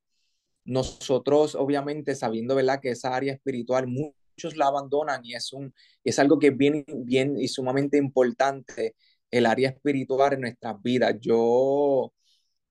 nosotros, 0.64 1.54
obviamente, 1.54 2.14
sabiendo 2.14 2.54
¿verdad? 2.54 2.80
que 2.80 2.90
esa 2.90 3.14
área 3.14 3.32
espiritual 3.32 3.86
muchos 3.86 4.56
la 4.56 4.66
abandonan 4.66 5.24
y 5.24 5.34
es, 5.34 5.52
un, 5.52 5.72
es 6.02 6.18
algo 6.18 6.38
que 6.38 6.48
es 6.48 6.56
bien, 6.56 6.84
bien 7.04 7.38
y 7.38 7.48
sumamente 7.48 7.96
importante, 7.96 8.96
el 9.30 9.46
área 9.46 9.70
espiritual 9.70 10.34
en 10.34 10.40
nuestras 10.42 10.82
vidas. 10.82 11.16
Yo 11.20 12.12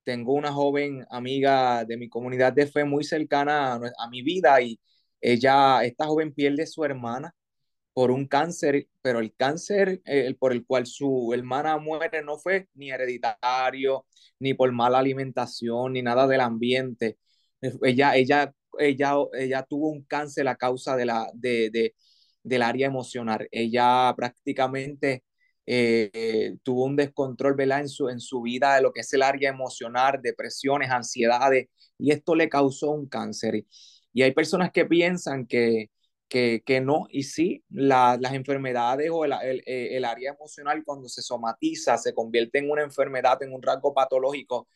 tengo 0.03 0.33
una 0.33 0.51
joven 0.51 1.05
amiga 1.09 1.85
de 1.85 1.97
mi 1.97 2.09
comunidad 2.09 2.53
de 2.53 2.67
fe 2.67 2.83
muy 2.85 3.03
cercana 3.03 3.75
a, 3.75 4.09
mi 4.09 4.21
vida 4.21 4.61
y 4.61 4.79
ella, 5.21 5.83
esta 5.83 6.05
joven 6.07 6.33
pierde 6.33 6.67
su 6.67 6.83
hermana 6.85 7.33
por 7.93 8.11
un 8.11 8.27
cáncer, 8.27 8.87
pero 9.01 9.19
el 9.19 9.35
cáncer 9.35 10.01
eh, 10.05 10.35
por 10.39 10.53
el 10.53 10.65
cual 10.65 10.85
su 10.87 11.31
hermana 11.33 11.77
muere 11.77 12.23
no 12.23 12.37
fue 12.39 12.67
ni 12.75 12.91
hereditario, 12.91 14.05
ni 14.39 14.53
por 14.53 14.71
mala 14.71 14.99
alimentación, 14.99 15.93
ni 15.93 16.01
nada 16.01 16.27
del 16.27 16.41
ambiente. 16.41 17.17
Ella, 17.83 18.15
ella, 18.15 18.53
ella, 18.79 19.13
ella 19.33 19.63
tuvo 19.63 19.89
un 19.89 20.03
cáncer 20.03 20.47
a 20.47 20.55
causa 20.57 20.95
de 20.97 21.05
la, 21.05 21.29
de, 21.33 21.69
de, 21.71 21.95
del 22.43 22.61
área 22.63 22.87
emocional. 22.87 23.47
Ella 23.51 24.13
prácticamente 24.17 25.23
eh, 25.65 26.57
tuvo 26.63 26.85
un 26.85 26.95
descontrol 26.95 27.55
¿verdad? 27.55 27.81
En, 27.81 27.89
su, 27.89 28.09
en 28.09 28.19
su 28.19 28.41
vida 28.41 28.75
de 28.75 28.81
lo 28.81 28.91
que 28.91 29.01
es 29.01 29.13
el 29.13 29.23
área 29.23 29.49
emocional, 29.49 30.19
depresiones, 30.21 30.89
ansiedades, 30.91 31.67
y 31.97 32.11
esto 32.11 32.35
le 32.35 32.49
causó 32.49 32.91
un 32.91 33.07
cáncer. 33.07 33.65
Y 34.13 34.21
hay 34.23 34.31
personas 34.33 34.71
que 34.71 34.85
piensan 34.85 35.47
que, 35.47 35.89
que, 36.27 36.63
que 36.65 36.81
no, 36.81 37.05
y 37.09 37.23
sí, 37.23 37.63
las 37.69 38.33
enfermedades 38.33 39.09
o 39.11 39.25
el, 39.25 39.33
el, 39.43 39.59
eh, 39.65 39.97
el, 39.97 40.05
área 40.05 40.31
emocional 40.31 40.83
cuando 40.85 41.07
se 41.07 41.21
somatiza 41.21 41.97
se 41.97 42.13
convierte 42.13 42.59
en 42.59 42.69
una 42.69 42.83
enfermedad, 42.83 43.41
en 43.43 43.53
un 43.53 43.61
rasgo 43.61 43.93
patológico 43.93 44.67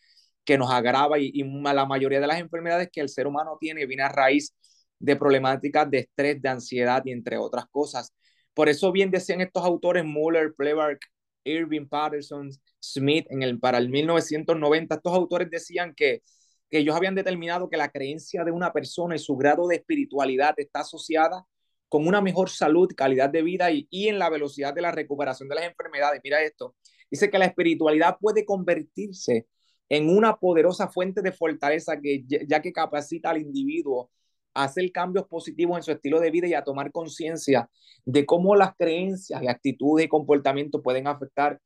que 0.45 0.57
nos 0.57 0.71
agrava 0.71 1.19
y, 1.19 1.31
y 1.33 1.43
la 1.43 1.85
mayoría 1.85 2.19
de 2.21 2.27
las 2.27 2.39
enfermedades 2.39 2.89
que 2.91 3.01
el 3.01 3.09
ser 3.09 3.27
humano 3.27 3.57
tiene 3.59 3.85
viene 3.85 4.03
a 4.03 4.09
raíz 4.09 4.53
de 4.99 5.15
problemáticas 5.15 5.89
de 5.89 5.99
estrés, 5.99 6.41
de 6.41 6.49
ansiedad 6.49 7.01
y 7.05 7.11
entre 7.11 7.37
otras 7.37 7.65
cosas. 7.69 8.13
Por 8.57 8.69
eso 8.69 8.91
bien 8.91 9.11
decían 9.11 9.39
estos 9.39 9.63
autores 9.63 10.03
Muller, 10.03 10.51
Plebark, 10.55 10.99
Irving 11.43 11.87
Patterson, 11.87 12.49
Smith, 12.79 13.27
en 13.29 13.43
el, 13.43 13.59
para 13.59 13.77
el 13.77 13.87
1990, 13.87 14.95
estos 14.95 15.13
autores 15.13 15.47
decían 15.51 15.93
que, 15.93 16.23
ellos 16.71 16.95
habían 16.95 17.13
determinado 17.13 17.69
que 17.69 17.77
la 17.77 17.91
creencia 17.91 18.43
de 18.43 18.51
una 18.51 18.73
persona 18.73 19.15
y 19.15 19.19
su 19.19 19.37
grado 19.37 19.67
de 19.67 19.75
espiritualidad 19.75 20.55
está 20.57 20.79
asociada 20.79 21.45
con 21.87 22.07
una 22.07 22.19
mejor 22.19 22.49
salud, 22.49 22.91
calidad 22.97 23.29
de 23.29 23.43
vida 23.43 23.69
y, 23.71 23.87
y 23.91 24.07
en 24.07 24.17
la 24.17 24.31
velocidad 24.31 24.73
de 24.73 24.81
la 24.81 24.91
recuperación 24.91 25.47
de 25.47 25.53
las 25.53 25.65
enfermedades. 25.65 26.19
Mira 26.23 26.41
esto, 26.41 26.75
dice 27.11 27.29
que 27.29 27.37
la 27.37 27.45
espiritualidad 27.45 28.17
puede 28.19 28.43
convertirse 28.43 29.45
en 29.87 30.09
una 30.09 30.35
poderosa 30.37 30.87
fuente 30.87 31.21
de 31.21 31.31
fortaleza 31.31 32.01
que 32.01 32.25
ya 32.25 32.59
que 32.59 32.73
capacita 32.73 33.29
al 33.29 33.37
individuo 33.37 34.09
a 34.57 34.63
hacer 34.63 34.91
cambios 34.91 35.27
positivos 35.27 35.77
en 35.77 35.83
su 35.83 35.91
estilo 35.91 36.19
de 36.19 36.31
vida 36.31 36.47
y 36.47 36.53
a 36.55 36.63
tomar 36.63 36.91
conciencia 36.91 37.69
de 38.05 38.25
cómo 38.25 38.55
las 38.55 38.75
creencias 38.75 39.41
y 39.43 39.47
actitudes 39.47 40.05
y 40.05 40.09
comportamientos 40.09 40.81
pueden 40.83 41.07
afectar 41.07 41.61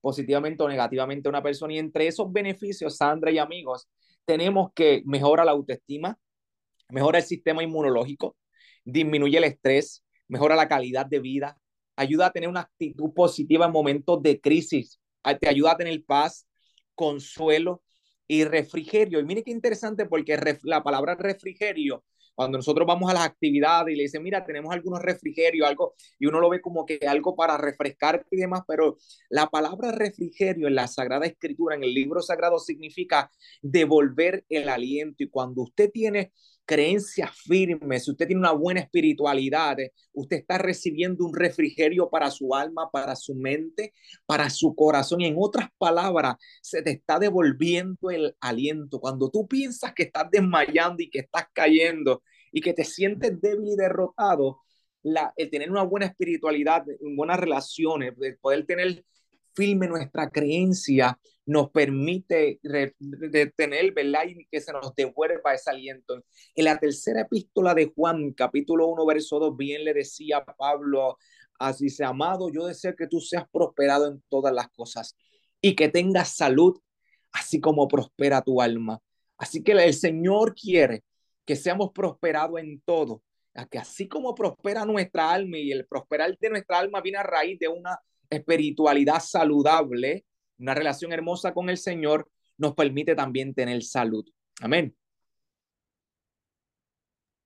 positivamente 0.00 0.62
o 0.62 0.68
negativamente 0.68 1.28
a 1.28 1.30
una 1.30 1.42
persona. 1.42 1.74
Y 1.74 1.78
entre 1.78 2.06
esos 2.06 2.32
beneficios, 2.32 2.96
Sandra 2.96 3.32
y 3.32 3.38
amigos, 3.38 3.88
tenemos 4.24 4.70
que 4.74 5.02
mejora 5.06 5.44
la 5.44 5.50
autoestima, 5.50 6.18
mejora 6.88 7.18
el 7.18 7.24
sistema 7.24 7.64
inmunológico, 7.64 8.36
disminuye 8.84 9.38
el 9.38 9.44
estrés, 9.44 10.04
mejora 10.28 10.54
la 10.54 10.68
calidad 10.68 11.06
de 11.06 11.18
vida, 11.18 11.58
ayuda 11.96 12.26
a 12.26 12.32
tener 12.32 12.48
una 12.48 12.60
actitud 12.60 13.12
positiva 13.12 13.66
en 13.66 13.72
momentos 13.72 14.22
de 14.22 14.40
crisis, 14.40 15.00
te 15.40 15.48
ayuda 15.48 15.72
a 15.72 15.76
tener 15.76 16.04
paz, 16.04 16.46
consuelo, 16.94 17.82
y 18.28 18.44
refrigerio. 18.44 19.20
Y 19.20 19.24
mire 19.24 19.42
qué 19.42 19.50
interesante 19.50 20.06
porque 20.06 20.38
la 20.62 20.82
palabra 20.82 21.14
refrigerio, 21.14 22.04
cuando 22.36 22.58
nosotros 22.58 22.86
vamos 22.86 23.10
a 23.10 23.14
las 23.14 23.24
actividades 23.24 23.94
y 23.94 23.96
le 23.96 24.04
dicen, 24.04 24.22
mira, 24.22 24.44
tenemos 24.44 24.72
algunos 24.72 25.02
refrigerios, 25.02 25.66
algo, 25.66 25.94
y 26.18 26.26
uno 26.26 26.38
lo 26.38 26.50
ve 26.50 26.60
como 26.60 26.86
que 26.86 27.00
algo 27.08 27.34
para 27.34 27.56
refrescar 27.56 28.24
y 28.30 28.36
demás, 28.36 28.62
pero 28.68 28.98
la 29.30 29.46
palabra 29.46 29.90
refrigerio 29.90 30.68
en 30.68 30.74
la 30.74 30.86
Sagrada 30.86 31.26
Escritura, 31.26 31.74
en 31.74 31.82
el 31.82 31.94
libro 31.94 32.20
sagrado, 32.20 32.58
significa 32.58 33.30
devolver 33.62 34.44
el 34.50 34.68
aliento. 34.68 35.24
Y 35.24 35.28
cuando 35.30 35.62
usted 35.62 35.90
tiene 35.90 36.32
creencias 36.66 37.30
firmes, 37.30 38.04
si 38.04 38.10
usted 38.10 38.26
tiene 38.26 38.40
una 38.40 38.52
buena 38.52 38.80
espiritualidad, 38.80 39.76
usted 40.12 40.38
está 40.38 40.58
recibiendo 40.58 41.24
un 41.24 41.34
refrigerio 41.34 42.10
para 42.10 42.30
su 42.30 42.54
alma, 42.54 42.90
para 42.90 43.16
su 43.16 43.34
mente, 43.34 43.94
para 44.26 44.50
su 44.50 44.74
corazón. 44.74 45.20
Y 45.20 45.26
en 45.26 45.36
otras 45.38 45.68
palabras, 45.78 46.36
se 46.60 46.82
te 46.82 46.90
está 46.90 47.18
devolviendo 47.18 48.10
el 48.10 48.36
aliento. 48.40 49.00
Cuando 49.00 49.30
tú 49.30 49.46
piensas 49.46 49.94
que 49.94 50.02
estás 50.04 50.28
desmayando 50.30 51.02
y 51.02 51.08
que 51.08 51.20
estás 51.20 51.46
cayendo 51.52 52.22
y 52.52 52.60
que 52.60 52.74
te 52.74 52.84
sientes 52.84 53.40
débil 53.40 53.68
y 53.68 53.76
derrotado, 53.76 54.60
la, 55.02 55.32
el 55.36 55.50
tener 55.50 55.70
una 55.70 55.84
buena 55.84 56.06
espiritualidad, 56.06 56.84
buenas 57.16 57.38
relaciones, 57.38 58.12
poder 58.40 58.66
tener 58.66 59.04
firme 59.56 59.88
nuestra 59.88 60.30
creencia, 60.30 61.18
nos 61.46 61.70
permite 61.70 62.60
detener, 62.62 63.92
¿verdad? 63.92 64.24
Y 64.26 64.46
que 64.46 64.60
se 64.60 64.72
nos 64.72 64.94
devuelva 64.94 65.54
ese 65.54 65.70
aliento. 65.70 66.22
En 66.54 66.64
la 66.64 66.78
tercera 66.78 67.22
epístola 67.22 67.74
de 67.74 67.92
Juan, 67.94 68.32
capítulo 68.32 68.86
1, 68.88 69.06
verso 69.06 69.38
2, 69.38 69.56
bien 69.56 69.82
le 69.84 69.94
decía 69.94 70.44
Pablo, 70.44 71.16
así 71.58 71.88
sea 71.88 72.08
amado, 72.08 72.50
yo 72.52 72.66
deseo 72.66 72.94
que 72.94 73.06
tú 73.06 73.20
seas 73.20 73.44
prosperado 73.50 74.08
en 74.08 74.22
todas 74.28 74.52
las 74.52 74.68
cosas 74.68 75.16
y 75.60 75.74
que 75.74 75.88
tengas 75.88 76.36
salud, 76.36 76.78
así 77.32 77.60
como 77.60 77.88
prospera 77.88 78.42
tu 78.42 78.60
alma. 78.60 79.00
Así 79.38 79.62
que 79.62 79.72
el 79.72 79.94
Señor 79.94 80.54
quiere 80.54 81.04
que 81.44 81.56
seamos 81.56 81.92
prosperados 81.92 82.58
en 82.60 82.80
todo, 82.84 83.22
que 83.70 83.78
así 83.78 84.08
como 84.08 84.34
prospera 84.34 84.84
nuestra 84.84 85.32
alma 85.32 85.58
y 85.58 85.72
el 85.72 85.86
prosperar 85.86 86.36
de 86.38 86.50
nuestra 86.50 86.78
alma 86.78 87.00
viene 87.00 87.18
a 87.18 87.22
raíz 87.22 87.58
de 87.58 87.68
una 87.68 87.98
espiritualidad 88.30 89.20
saludable, 89.20 90.24
una 90.58 90.74
relación 90.74 91.12
hermosa 91.12 91.52
con 91.52 91.70
el 91.70 91.78
Señor, 91.78 92.28
nos 92.58 92.74
permite 92.74 93.14
también 93.14 93.54
tener 93.54 93.82
salud. 93.82 94.24
Amén. 94.60 94.96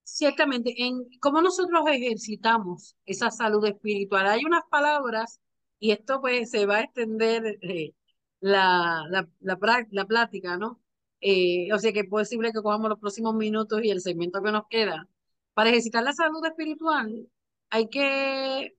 Ciertamente, 0.04 0.74
en 0.76 1.08
cómo 1.20 1.40
nosotros 1.40 1.82
ejercitamos 1.88 2.96
esa 3.06 3.30
salud 3.30 3.64
espiritual, 3.66 4.26
hay 4.26 4.44
unas 4.44 4.62
palabras, 4.70 5.40
y 5.78 5.92
esto 5.92 6.20
pues 6.20 6.50
se 6.50 6.66
va 6.66 6.78
a 6.78 6.80
extender 6.82 7.58
eh, 7.62 7.94
la, 8.40 9.04
la, 9.08 9.28
la, 9.40 10.04
plática, 10.06 10.56
¿no? 10.58 10.80
Eh, 11.20 11.72
o 11.72 11.78
sea 11.78 11.92
que 11.92 12.00
es 12.00 12.08
posible 12.08 12.52
que 12.52 12.62
cojamos 12.62 12.90
los 12.90 12.98
próximos 12.98 13.34
minutos 13.34 13.80
y 13.82 13.90
el 13.90 14.00
segmento 14.00 14.42
que 14.42 14.52
nos 14.52 14.64
queda. 14.68 15.08
Para 15.54 15.70
ejercitar 15.70 16.02
la 16.02 16.12
salud 16.12 16.44
espiritual, 16.44 17.28
hay 17.70 17.88
que 17.88 18.76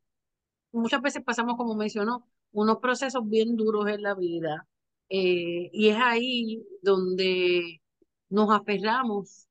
muchas 0.72 1.01
veces 1.01 1.24
pasamos, 1.24 1.58
como 1.58 1.75
mencionó, 1.75 2.28
unos 2.51 2.78
procesos 2.80 3.28
bien 3.28 3.56
duros 3.56 3.88
en 3.90 4.01
la 4.04 4.16
vida. 4.16 4.68
Eh, 5.10 5.70
y 5.74 5.90
es 5.90 5.98
ahí 6.00 6.63
donde 6.82 7.82
nos 8.30 8.50
aferramos 8.51 9.48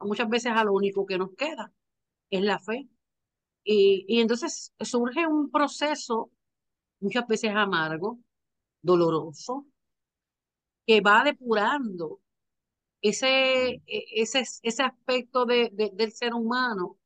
muchas 0.00 0.28
veces 0.28 0.52
a 0.52 0.64
lo 0.64 0.72
único 0.72 1.06
que 1.06 1.18
nos 1.18 1.34
queda, 1.36 1.72
es 2.30 2.42
la 2.42 2.58
fe. 2.60 2.88
Y, 3.64 4.04
y 4.08 4.20
entonces 4.20 4.72
surge 4.80 5.26
un 5.26 5.50
proceso 5.50 6.30
muchas 7.00 7.26
veces 7.28 7.52
amargo, 7.54 8.20
doloroso, 8.82 9.66
que 10.86 11.00
va 11.00 11.24
depurando 11.24 12.20
ese, 13.02 13.82
e, 13.86 14.04
ese, 14.16 14.44
ese 14.62 14.82
aspecto 14.82 15.46
de, 15.46 15.70
del 15.72 16.12
ser 16.12 16.34
humano 16.34 16.98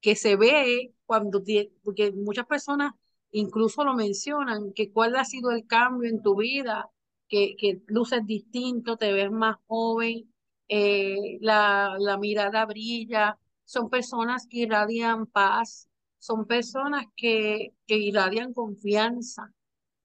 que 0.00 0.16
se 0.16 0.36
ve 0.36 0.94
cuando, 1.06 1.42
porque 1.82 2.12
muchas 2.12 2.46
personas 2.46 2.94
incluso 3.32 3.84
lo 3.84 3.94
mencionan, 3.94 4.72
que 4.74 4.92
cuál 4.92 5.16
ha 5.16 5.24
sido 5.24 5.50
el 5.50 5.66
cambio 5.66 6.08
en 6.10 6.22
tu 6.22 6.36
vida, 6.36 6.90
que, 7.28 7.56
que 7.56 7.82
luces 7.86 8.26
distinto, 8.26 8.96
te 8.96 9.12
ves 9.12 9.30
más 9.30 9.56
joven, 9.66 10.32
eh, 10.68 11.38
la, 11.40 11.96
la 11.98 12.18
mirada 12.18 12.66
brilla, 12.66 13.38
son 13.64 13.88
personas 13.88 14.46
que 14.48 14.58
irradian 14.58 15.26
paz, 15.26 15.88
son 16.18 16.46
personas 16.46 17.06
que, 17.16 17.74
que 17.86 17.96
irradian 17.96 18.52
confianza, 18.52 19.52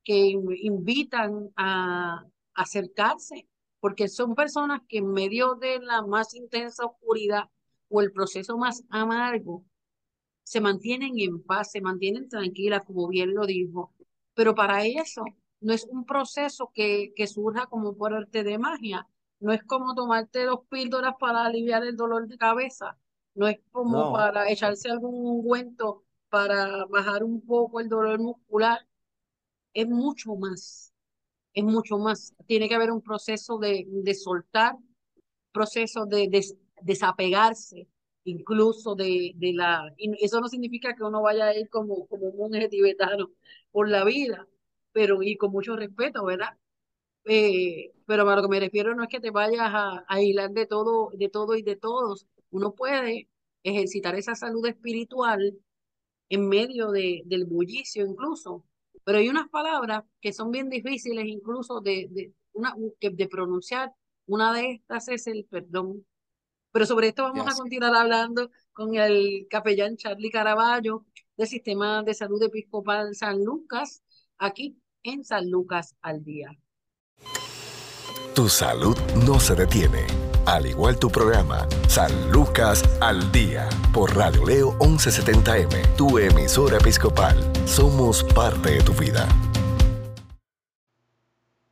que 0.03 0.15
invitan 0.61 1.51
a, 1.57 2.25
acercarse, 2.55 3.47
porque 3.79 4.07
son 4.07 4.33
personas 4.33 4.81
que 4.87 4.99
en 4.99 5.11
medio 5.11 5.55
de 5.55 5.79
la 5.79 6.03
más 6.03 6.33
intensa 6.33 6.85
oscuridad 6.85 7.49
o 7.89 8.01
el 8.01 8.11
proceso 8.13 8.57
más 8.57 8.83
amargo, 8.89 9.65
se 10.45 10.61
mantienen 10.61 11.19
en 11.19 11.43
paz, 11.43 11.73
se 11.73 11.81
mantienen 11.81 12.29
tranquilas, 12.29 12.83
como 12.85 13.09
bien 13.09 13.35
lo 13.35 13.47
dijo, 13.47 13.93
pero 14.35 14.55
para 14.55 14.85
eso 14.85 15.25
no 15.61 15.73
es 15.73 15.85
un 15.85 16.05
proceso 16.05 16.71
que, 16.73 17.13
que 17.17 17.27
surja 17.27 17.67
como 17.67 17.97
por 17.97 18.13
arte 18.15 18.43
de 18.45 18.59
magia, 18.59 19.07
no 19.41 19.53
es 19.53 19.63
como 19.65 19.95
tomarte 19.95 20.45
dos 20.45 20.61
píldoras 20.69 21.15
para 21.19 21.45
aliviar 21.45 21.83
el 21.85 21.97
dolor 21.97 22.27
de 22.29 22.37
cabeza, 22.37 22.97
no 23.35 23.47
es 23.49 23.59
como 23.71 24.13
para 24.13 24.49
echarse 24.51 24.89
algún 24.89 25.15
ungüento 25.15 26.03
para 26.29 26.85
bajar 26.87 27.23
un 27.25 27.41
poco 27.41 27.81
el 27.81 27.89
dolor 27.89 28.19
muscular, 28.19 28.79
es 29.73 29.87
mucho 29.87 30.35
más, 30.35 30.93
es 31.53 31.63
mucho 31.63 31.97
más. 31.99 32.35
Tiene 32.47 32.69
que 32.69 32.75
haber 32.75 32.91
un 32.91 33.01
proceso 33.03 33.59
de, 33.59 33.85
de 33.87 34.15
soltar, 34.15 34.77
proceso 35.53 36.05
de, 36.07 36.29
de 36.29 36.45
desapegarse, 36.83 37.87
incluso 38.25 38.95
de, 38.95 39.33
de 39.35 39.53
la... 39.53 39.93
Y 39.97 40.23
eso 40.25 40.41
no 40.41 40.49
significa 40.49 40.95
que 40.95 41.03
uno 41.03 41.21
vaya 41.23 41.47
a 41.47 41.55
ir 41.57 41.69
como, 41.69 42.07
como 42.07 42.27
un 42.27 42.37
monje 42.37 42.69
tibetano 42.69 43.31
por 43.71 43.89
la 43.89 44.03
vida, 44.05 44.47
pero 44.91 45.23
y 45.23 45.37
con 45.37 45.51
mucho 45.51 45.75
respeto, 45.77 46.25
¿verdad? 46.25 46.57
Eh, 47.25 47.93
pero 48.05 48.29
a 48.29 48.35
lo 48.35 48.41
que 48.43 48.47
me 48.49 48.59
refiero 48.59 48.95
no 48.95 49.03
es 49.03 49.09
que 49.09 49.19
te 49.19 49.31
vayas 49.31 49.61
a, 49.61 49.99
a 49.99 50.05
aislar 50.07 50.51
de 50.51 50.65
todo, 50.67 51.09
de 51.13 51.29
todo 51.29 51.55
y 51.55 51.63
de 51.63 51.75
todos. 51.75 52.27
Uno 52.51 52.73
puede 52.75 53.29
ejercitar 53.63 54.15
esa 54.15 54.35
salud 54.35 54.65
espiritual 54.67 55.57
en 56.29 56.49
medio 56.49 56.91
de, 56.91 57.21
del 57.25 57.45
bullicio 57.45 58.05
incluso. 58.05 58.65
Pero 59.03 59.19
hay 59.19 59.29
unas 59.29 59.49
palabras 59.49 60.03
que 60.21 60.33
son 60.33 60.51
bien 60.51 60.69
difíciles 60.69 61.25
incluso 61.27 61.81
de, 61.81 62.07
de, 62.11 62.33
una, 62.53 62.75
de 63.01 63.27
pronunciar. 63.27 63.93
Una 64.27 64.53
de 64.53 64.71
estas 64.71 65.07
es 65.09 65.27
el 65.27 65.45
perdón. 65.45 66.05
Pero 66.75 66.85
sobre 66.85 67.07
esto 67.07 67.23
vamos 67.23 67.47
a 67.47 67.55
continuar 67.55 67.95
hablando 67.95 68.51
con 68.73 68.95
el 68.95 69.47
capellán 69.49 69.95
Charlie 69.95 70.29
Caraballo 70.29 71.05
del 71.37 71.47
Sistema 71.47 72.03
de 72.03 72.13
Salud 72.13 72.43
Episcopal 72.43 73.15
San 73.15 73.45
Lucas, 73.45 74.03
aquí 74.37 74.77
en 75.01 75.23
San 75.23 75.49
Lucas 75.49 75.95
al 76.01 76.25
Día. 76.25 76.49
Tu 78.35 78.49
salud 78.49 78.97
no 79.25 79.39
se 79.39 79.55
detiene, 79.55 80.05
al 80.45 80.65
igual 80.65 80.99
tu 80.99 81.09
programa 81.09 81.65
San 81.87 82.11
Lucas 82.29 82.83
al 82.99 83.31
Día 83.31 83.69
por 83.93 84.13
Radio 84.13 84.45
Leo 84.45 84.77
1170M, 84.79 85.95
tu 85.95 86.19
emisora 86.19 86.75
episcopal. 86.75 87.37
Somos 87.65 88.21
parte 88.35 88.71
de 88.71 88.83
tu 88.83 88.91
vida. 88.91 89.25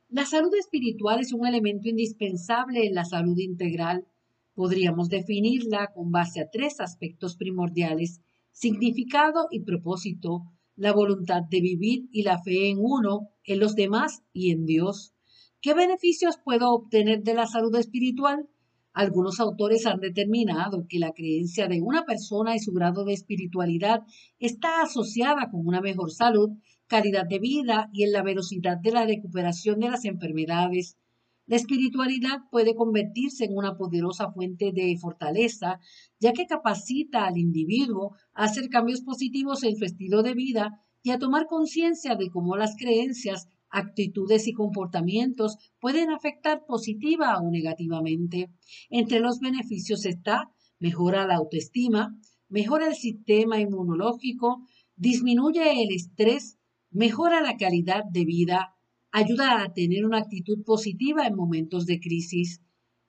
La 0.08 0.24
salud 0.24 0.54
espiritual 0.54 1.20
es 1.20 1.34
un 1.34 1.46
elemento 1.46 1.90
indispensable 1.90 2.86
en 2.86 2.94
la 2.94 3.04
salud 3.04 3.36
integral 3.36 4.06
Podríamos 4.54 5.08
definirla 5.08 5.90
con 5.92 6.10
base 6.10 6.40
a 6.40 6.48
tres 6.48 6.80
aspectos 6.80 7.36
primordiales, 7.36 8.20
significado 8.52 9.48
y 9.50 9.64
propósito, 9.64 10.44
la 10.76 10.92
voluntad 10.92 11.42
de 11.50 11.60
vivir 11.60 12.08
y 12.12 12.22
la 12.22 12.40
fe 12.40 12.70
en 12.70 12.78
uno, 12.80 13.30
en 13.44 13.58
los 13.58 13.74
demás 13.74 14.22
y 14.32 14.52
en 14.52 14.64
Dios. 14.64 15.12
¿Qué 15.60 15.74
beneficios 15.74 16.38
puedo 16.44 16.70
obtener 16.70 17.22
de 17.22 17.34
la 17.34 17.46
salud 17.46 17.74
espiritual? 17.76 18.48
Algunos 18.92 19.40
autores 19.40 19.86
han 19.86 19.98
determinado 19.98 20.86
que 20.88 21.00
la 21.00 21.10
creencia 21.10 21.66
de 21.66 21.82
una 21.82 22.04
persona 22.04 22.54
y 22.54 22.60
su 22.60 22.72
grado 22.72 23.04
de 23.04 23.12
espiritualidad 23.12 24.02
está 24.38 24.82
asociada 24.82 25.50
con 25.50 25.66
una 25.66 25.80
mejor 25.80 26.12
salud, 26.12 26.50
calidad 26.86 27.26
de 27.26 27.40
vida 27.40 27.90
y 27.92 28.04
en 28.04 28.12
la 28.12 28.22
velocidad 28.22 28.76
de 28.80 28.92
la 28.92 29.04
recuperación 29.04 29.80
de 29.80 29.90
las 29.90 30.04
enfermedades. 30.04 30.96
La 31.46 31.56
espiritualidad 31.56 32.38
puede 32.50 32.74
convertirse 32.74 33.44
en 33.44 33.56
una 33.56 33.76
poderosa 33.76 34.32
fuente 34.32 34.72
de 34.72 34.96
fortaleza, 34.98 35.78
ya 36.18 36.32
que 36.32 36.46
capacita 36.46 37.26
al 37.26 37.36
individuo 37.36 38.16
a 38.32 38.44
hacer 38.44 38.68
cambios 38.70 39.02
positivos 39.02 39.62
en 39.62 39.76
su 39.76 39.84
estilo 39.84 40.22
de 40.22 40.34
vida 40.34 40.80
y 41.02 41.10
a 41.10 41.18
tomar 41.18 41.46
conciencia 41.46 42.16
de 42.16 42.30
cómo 42.30 42.56
las 42.56 42.76
creencias, 42.76 43.48
actitudes 43.68 44.46
y 44.46 44.52
comportamientos 44.52 45.58
pueden 45.80 46.10
afectar 46.10 46.64
positiva 46.66 47.38
o 47.38 47.50
negativamente. 47.50 48.50
Entre 48.88 49.20
los 49.20 49.40
beneficios 49.40 50.06
está 50.06 50.50
mejora 50.78 51.26
la 51.26 51.36
autoestima, 51.36 52.16
mejora 52.48 52.86
el 52.86 52.94
sistema 52.94 53.60
inmunológico, 53.60 54.66
disminuye 54.96 55.82
el 55.82 55.92
estrés, 55.94 56.56
mejora 56.90 57.40
la 57.40 57.56
calidad 57.56 58.04
de 58.10 58.24
vida, 58.24 58.73
ayuda 59.14 59.62
a 59.62 59.72
tener 59.72 60.04
una 60.04 60.18
actitud 60.18 60.64
positiva 60.64 61.24
en 61.24 61.36
momentos 61.36 61.86
de 61.86 62.00
crisis. 62.00 62.60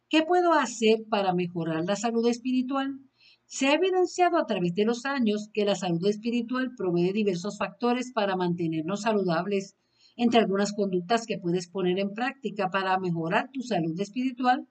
¿Qué 0.07 0.21
puedo 0.21 0.53
hacer 0.53 0.99
para 1.09 1.33
mejorar 1.33 1.83
la 1.83 1.95
salud 1.95 2.27
espiritual? 2.27 2.99
Se 3.47 3.67
ha 3.67 3.73
evidenciado 3.73 4.37
a 4.37 4.45
través 4.45 4.75
de 4.75 4.85
los 4.85 5.05
años 5.05 5.49
que 5.51 5.65
la 5.65 5.73
salud 5.73 6.05
espiritual 6.05 6.73
provee 6.77 7.11
diversos 7.11 7.57
factores 7.57 8.11
para 8.13 8.35
mantenernos 8.35 9.01
saludables. 9.01 9.77
Entre 10.15 10.39
algunas 10.39 10.73
conductas 10.73 11.25
que 11.25 11.39
puedes 11.39 11.67
poner 11.67 11.97
en 11.97 12.13
práctica 12.13 12.69
para 12.69 12.99
mejorar 12.99 13.49
tu 13.51 13.61
salud 13.61 13.99
espiritual, 13.99 14.67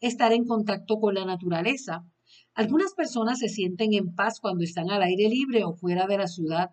estar 0.00 0.32
en 0.32 0.46
contacto 0.46 0.98
con 0.98 1.14
la 1.14 1.26
naturaleza. 1.26 2.06
Algunas 2.54 2.94
personas 2.94 3.38
se 3.38 3.50
sienten 3.50 3.92
en 3.92 4.14
paz 4.14 4.40
cuando 4.40 4.64
están 4.64 4.88
al 4.88 5.02
aire 5.02 5.28
libre 5.28 5.62
o 5.62 5.74
fuera 5.74 6.06
de 6.06 6.16
la 6.16 6.26
ciudad. 6.26 6.70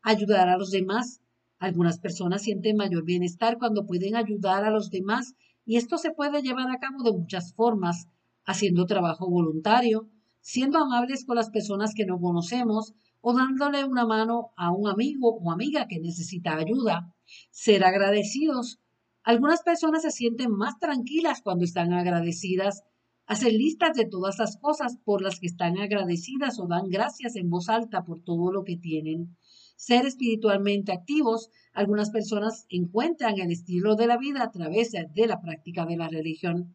Ayudar 0.00 0.48
a 0.48 0.56
los 0.56 0.70
demás. 0.70 1.20
Algunas 1.62 2.00
personas 2.00 2.42
sienten 2.42 2.76
mayor 2.76 3.04
bienestar 3.04 3.56
cuando 3.56 3.86
pueden 3.86 4.16
ayudar 4.16 4.64
a 4.64 4.70
los 4.72 4.90
demás 4.90 5.36
y 5.64 5.76
esto 5.76 5.96
se 5.96 6.10
puede 6.10 6.42
llevar 6.42 6.68
a 6.68 6.80
cabo 6.80 7.04
de 7.04 7.16
muchas 7.16 7.54
formas, 7.54 8.08
haciendo 8.44 8.84
trabajo 8.84 9.30
voluntario, 9.30 10.08
siendo 10.40 10.78
amables 10.78 11.24
con 11.24 11.36
las 11.36 11.50
personas 11.50 11.92
que 11.94 12.04
no 12.04 12.18
conocemos 12.18 12.94
o 13.20 13.32
dándole 13.32 13.84
una 13.84 14.04
mano 14.04 14.50
a 14.56 14.72
un 14.72 14.88
amigo 14.88 15.36
o 15.36 15.52
amiga 15.52 15.86
que 15.86 16.00
necesita 16.00 16.56
ayuda. 16.56 17.14
Ser 17.52 17.84
agradecidos. 17.84 18.80
Algunas 19.22 19.62
personas 19.62 20.02
se 20.02 20.10
sienten 20.10 20.50
más 20.50 20.80
tranquilas 20.80 21.42
cuando 21.42 21.64
están 21.64 21.92
agradecidas. 21.92 22.82
Hacer 23.26 23.52
listas 23.52 23.96
de 23.96 24.06
todas 24.06 24.40
las 24.40 24.56
cosas 24.56 24.98
por 25.04 25.22
las 25.22 25.38
que 25.38 25.46
están 25.46 25.78
agradecidas 25.78 26.58
o 26.58 26.66
dan 26.66 26.88
gracias 26.88 27.36
en 27.36 27.50
voz 27.50 27.68
alta 27.68 28.02
por 28.02 28.20
todo 28.24 28.50
lo 28.50 28.64
que 28.64 28.76
tienen. 28.76 29.36
Ser 29.76 30.06
espiritualmente 30.06 30.92
activos. 30.92 31.50
Algunas 31.72 32.10
personas 32.10 32.66
encuentran 32.68 33.38
el 33.38 33.50
estilo 33.50 33.96
de 33.96 34.06
la 34.06 34.16
vida 34.16 34.42
a 34.42 34.50
través 34.50 34.92
de 34.92 35.26
la 35.26 35.40
práctica 35.40 35.86
de 35.86 35.96
la 35.96 36.08
religión. 36.08 36.74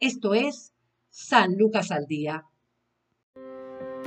Esto 0.00 0.34
es 0.34 0.72
San 1.10 1.56
Lucas 1.56 1.90
al 1.90 2.06
Día. 2.06 2.44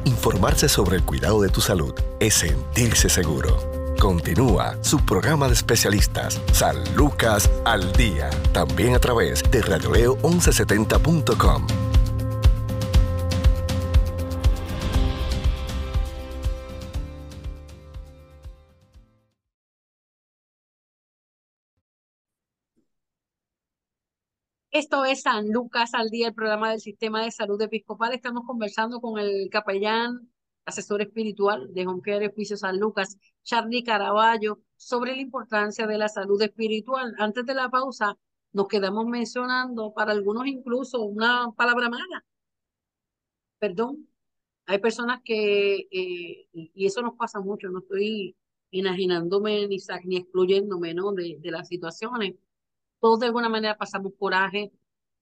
Informarse 0.05 0.69
sobre 0.69 0.97
el 0.97 1.03
cuidado 1.03 1.41
de 1.41 1.49
tu 1.49 1.61
salud 1.61 1.93
es 2.19 2.35
sentirse 2.35 3.09
seguro. 3.09 3.57
Continúa 3.99 4.77
su 4.81 5.05
programa 5.05 5.47
de 5.47 5.53
especialistas, 5.53 6.41
San 6.53 6.77
Lucas 6.95 7.49
al 7.65 7.91
Día, 7.93 8.29
también 8.53 8.95
a 8.95 8.99
través 8.99 9.43
de 9.51 9.61
radioleo1170.com. 9.61 11.67
Esto 24.79 25.03
es 25.03 25.23
San 25.23 25.49
Lucas 25.51 25.93
al 25.93 26.09
día, 26.09 26.29
el 26.29 26.33
programa 26.33 26.71
del 26.71 26.79
Sistema 26.79 27.21
de 27.21 27.31
Salud 27.31 27.61
Episcopal. 27.61 28.13
Estamos 28.13 28.45
conversando 28.45 29.01
con 29.01 29.19
el 29.19 29.49
capellán, 29.49 30.31
asesor 30.63 31.01
espiritual 31.01 31.73
de 31.73 31.85
Home 31.85 32.31
Juicio 32.33 32.55
San 32.55 32.79
Lucas, 32.79 33.17
Charlie 33.43 33.83
Caraballo, 33.83 34.61
sobre 34.77 35.17
la 35.17 35.21
importancia 35.21 35.85
de 35.85 35.97
la 35.97 36.07
salud 36.07 36.41
espiritual. 36.41 37.13
Antes 37.19 37.45
de 37.45 37.55
la 37.55 37.69
pausa, 37.69 38.17
nos 38.53 38.69
quedamos 38.69 39.05
mencionando 39.05 39.93
para 39.93 40.13
algunos 40.13 40.47
incluso 40.47 41.03
una 41.03 41.51
palabra 41.57 41.89
mala. 41.89 42.25
Perdón. 43.59 44.07
Hay 44.65 44.77
personas 44.77 45.19
que, 45.25 45.89
eh, 45.91 46.47
y 46.53 46.85
eso 46.85 47.01
nos 47.01 47.15
pasa 47.17 47.41
mucho, 47.41 47.67
no 47.67 47.79
estoy 47.79 48.37
imaginándome 48.71 49.67
ni, 49.67 49.77
ni 50.05 50.15
excluyéndome 50.15 50.93
¿no? 50.93 51.11
de 51.11 51.51
las 51.51 51.67
situaciones 51.67 52.35
todos 52.99 53.19
de 53.19 53.27
alguna 53.27 53.49
manera 53.49 53.77
pasamos 53.77 54.13
coraje, 54.17 54.71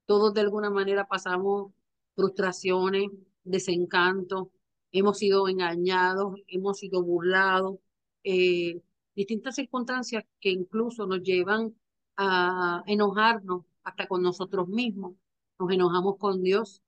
todos 0.05 0.33
de 0.33 0.41
alguna 0.41 0.69
manera 0.69 1.07
pasamos 1.07 1.71
frustraciones, 2.15 3.09
desencanto, 3.43 4.51
hemos 4.91 5.17
sido 5.19 5.47
engañados, 5.47 6.35
hemos 6.47 6.79
sido 6.79 7.03
burlados, 7.03 7.77
eh, 8.23 8.81
distintas 9.15 9.55
circunstancias 9.55 10.23
que 10.39 10.49
incluso 10.49 11.07
nos 11.07 11.21
llevan 11.23 11.75
a 12.17 12.83
enojarnos 12.87 13.65
hasta 13.83 14.07
con 14.07 14.21
nosotros 14.23 14.67
mismos. 14.67 15.13
Nos 15.59 15.71
enojamos 15.71 16.17
con 16.17 16.43
Dios, 16.43 16.81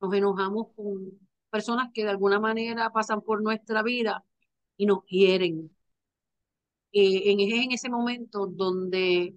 nos 0.00 0.14
enojamos 0.14 0.68
con 0.76 1.18
personas 1.50 1.90
que 1.92 2.04
de 2.04 2.10
alguna 2.10 2.40
manera 2.40 2.90
pasan 2.90 3.22
por 3.22 3.42
nuestra 3.42 3.82
vida 3.82 4.24
y 4.76 4.86
nos 4.86 5.04
quieren. 5.04 5.70
Eh, 6.92 7.30
en, 7.30 7.40
en 7.40 7.72
ese 7.72 7.88
momento 7.88 8.46
donde 8.46 9.36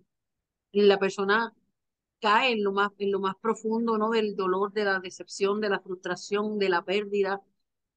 la 0.82 1.00
persona 1.00 1.54
cae 2.20 2.54
en 2.54 2.64
lo 2.64 2.72
más, 2.72 2.92
en 2.98 3.12
lo 3.12 3.20
más 3.20 3.36
profundo, 3.36 3.98
¿no? 3.98 4.10
Del 4.10 4.36
dolor, 4.36 4.74
de 4.74 4.86
la 4.86 5.00
decepción, 5.00 5.62
de 5.62 5.70
la 5.70 5.80
frustración, 5.80 6.58
de 6.58 6.70
la 6.70 6.84
pérdida. 6.84 7.42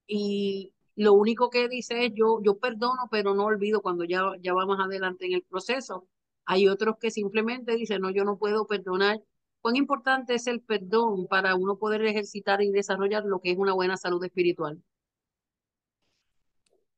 Y 0.06 0.72
lo 0.96 1.14
único 1.14 1.48
que 1.48 1.68
dice 1.68 2.06
es 2.06 2.12
yo, 2.14 2.40
yo 2.42 2.58
perdono, 2.58 3.08
pero 3.10 3.34
no 3.34 3.44
olvido 3.44 3.82
cuando 3.82 4.04
ya, 4.04 4.32
ya 4.40 4.52
vamos 4.52 4.78
adelante 4.80 5.26
en 5.26 5.32
el 5.32 5.42
proceso. 5.42 6.08
Hay 6.44 6.68
otros 6.68 6.96
que 6.98 7.10
simplemente 7.10 7.76
dicen, 7.76 8.02
no, 8.02 8.10
yo 8.10 8.24
no 8.24 8.38
puedo 8.38 8.66
perdonar. 8.66 9.22
¿Cuán 9.60 9.76
importante 9.76 10.34
es 10.34 10.46
el 10.46 10.60
perdón 10.60 11.26
para 11.28 11.54
uno 11.54 11.78
poder 11.78 12.04
ejercitar 12.04 12.62
y 12.62 12.70
desarrollar 12.70 13.24
lo 13.24 13.40
que 13.40 13.52
es 13.52 13.58
una 13.58 13.74
buena 13.74 13.96
salud 13.96 14.22
espiritual? 14.24 14.82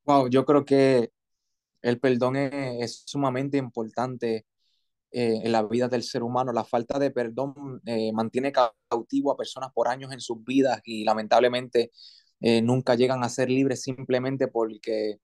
Wow, 0.05 0.29
yo 0.29 0.45
creo 0.45 0.65
que 0.65 1.13
el 1.83 2.01
perdón 2.01 2.37
es 2.37 3.03
sumamente 3.07 3.59
importante 3.59 4.47
eh, 5.11 5.41
en 5.45 5.53
la 5.53 5.63
vida 5.63 5.89
del 5.89 6.03
ser 6.03 6.23
humano. 6.23 6.53
La 6.53 6.65
falta 6.65 6.99
de 6.99 7.11
perdón 7.11 7.81
eh, 7.87 8.13
mantiene 8.13 8.53
cautivo 8.53 9.33
a 9.33 9.37
personas 9.37 9.71
por 9.73 9.89
años 9.89 10.13
en 10.13 10.21
sus 10.21 10.45
vidas 10.45 10.81
y 10.85 11.05
lamentablemente 11.05 11.93
eh, 12.41 12.63
nunca 12.63 12.95
llegan 12.95 13.25
a 13.25 13.29
ser 13.29 13.51
libres 13.51 13.83
simplemente 13.83 14.49
porque 14.49 15.19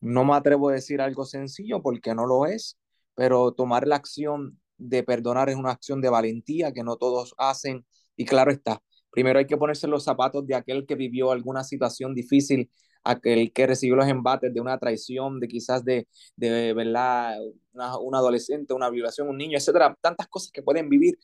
no 0.00 0.24
me 0.24 0.34
atrevo 0.34 0.70
a 0.70 0.74
decir 0.74 1.00
algo 1.00 1.24
sencillo 1.24 1.82
porque 1.82 2.14
no 2.14 2.26
lo 2.26 2.46
es, 2.46 2.78
pero 3.14 3.52
tomar 3.52 3.86
la 3.86 3.96
acción 3.96 4.60
de 4.76 5.02
perdonar 5.04 5.48
es 5.48 5.56
una 5.56 5.70
acción 5.70 6.00
de 6.00 6.10
valentía 6.10 6.72
que 6.72 6.82
no 6.82 6.96
todos 6.96 7.34
hacen 7.38 7.86
y 8.16 8.24
claro 8.24 8.50
está. 8.50 8.82
Primero 9.10 9.38
hay 9.38 9.46
que 9.46 9.56
ponerse 9.56 9.86
los 9.86 10.04
zapatos 10.04 10.46
de 10.46 10.54
aquel 10.56 10.86
que 10.86 10.96
vivió 10.96 11.30
alguna 11.32 11.64
situación 11.64 12.14
difícil 12.14 12.70
aquel 13.04 13.52
que 13.52 13.66
recibió 13.66 13.96
los 13.96 14.08
embates 14.08 14.52
de 14.54 14.60
una 14.60 14.78
traición, 14.78 15.40
de 15.40 15.48
quizás 15.48 15.84
de, 15.84 16.08
de 16.36 16.72
¿verdad? 16.74 17.36
Una, 17.72 17.98
un 17.98 18.14
adolescente, 18.14 18.74
una 18.74 18.90
violación, 18.90 19.28
un 19.28 19.38
niño, 19.38 19.56
etcétera, 19.58 19.96
tantas 20.00 20.28
cosas 20.28 20.50
que 20.52 20.62
pueden 20.62 20.88
vivir 20.88 21.18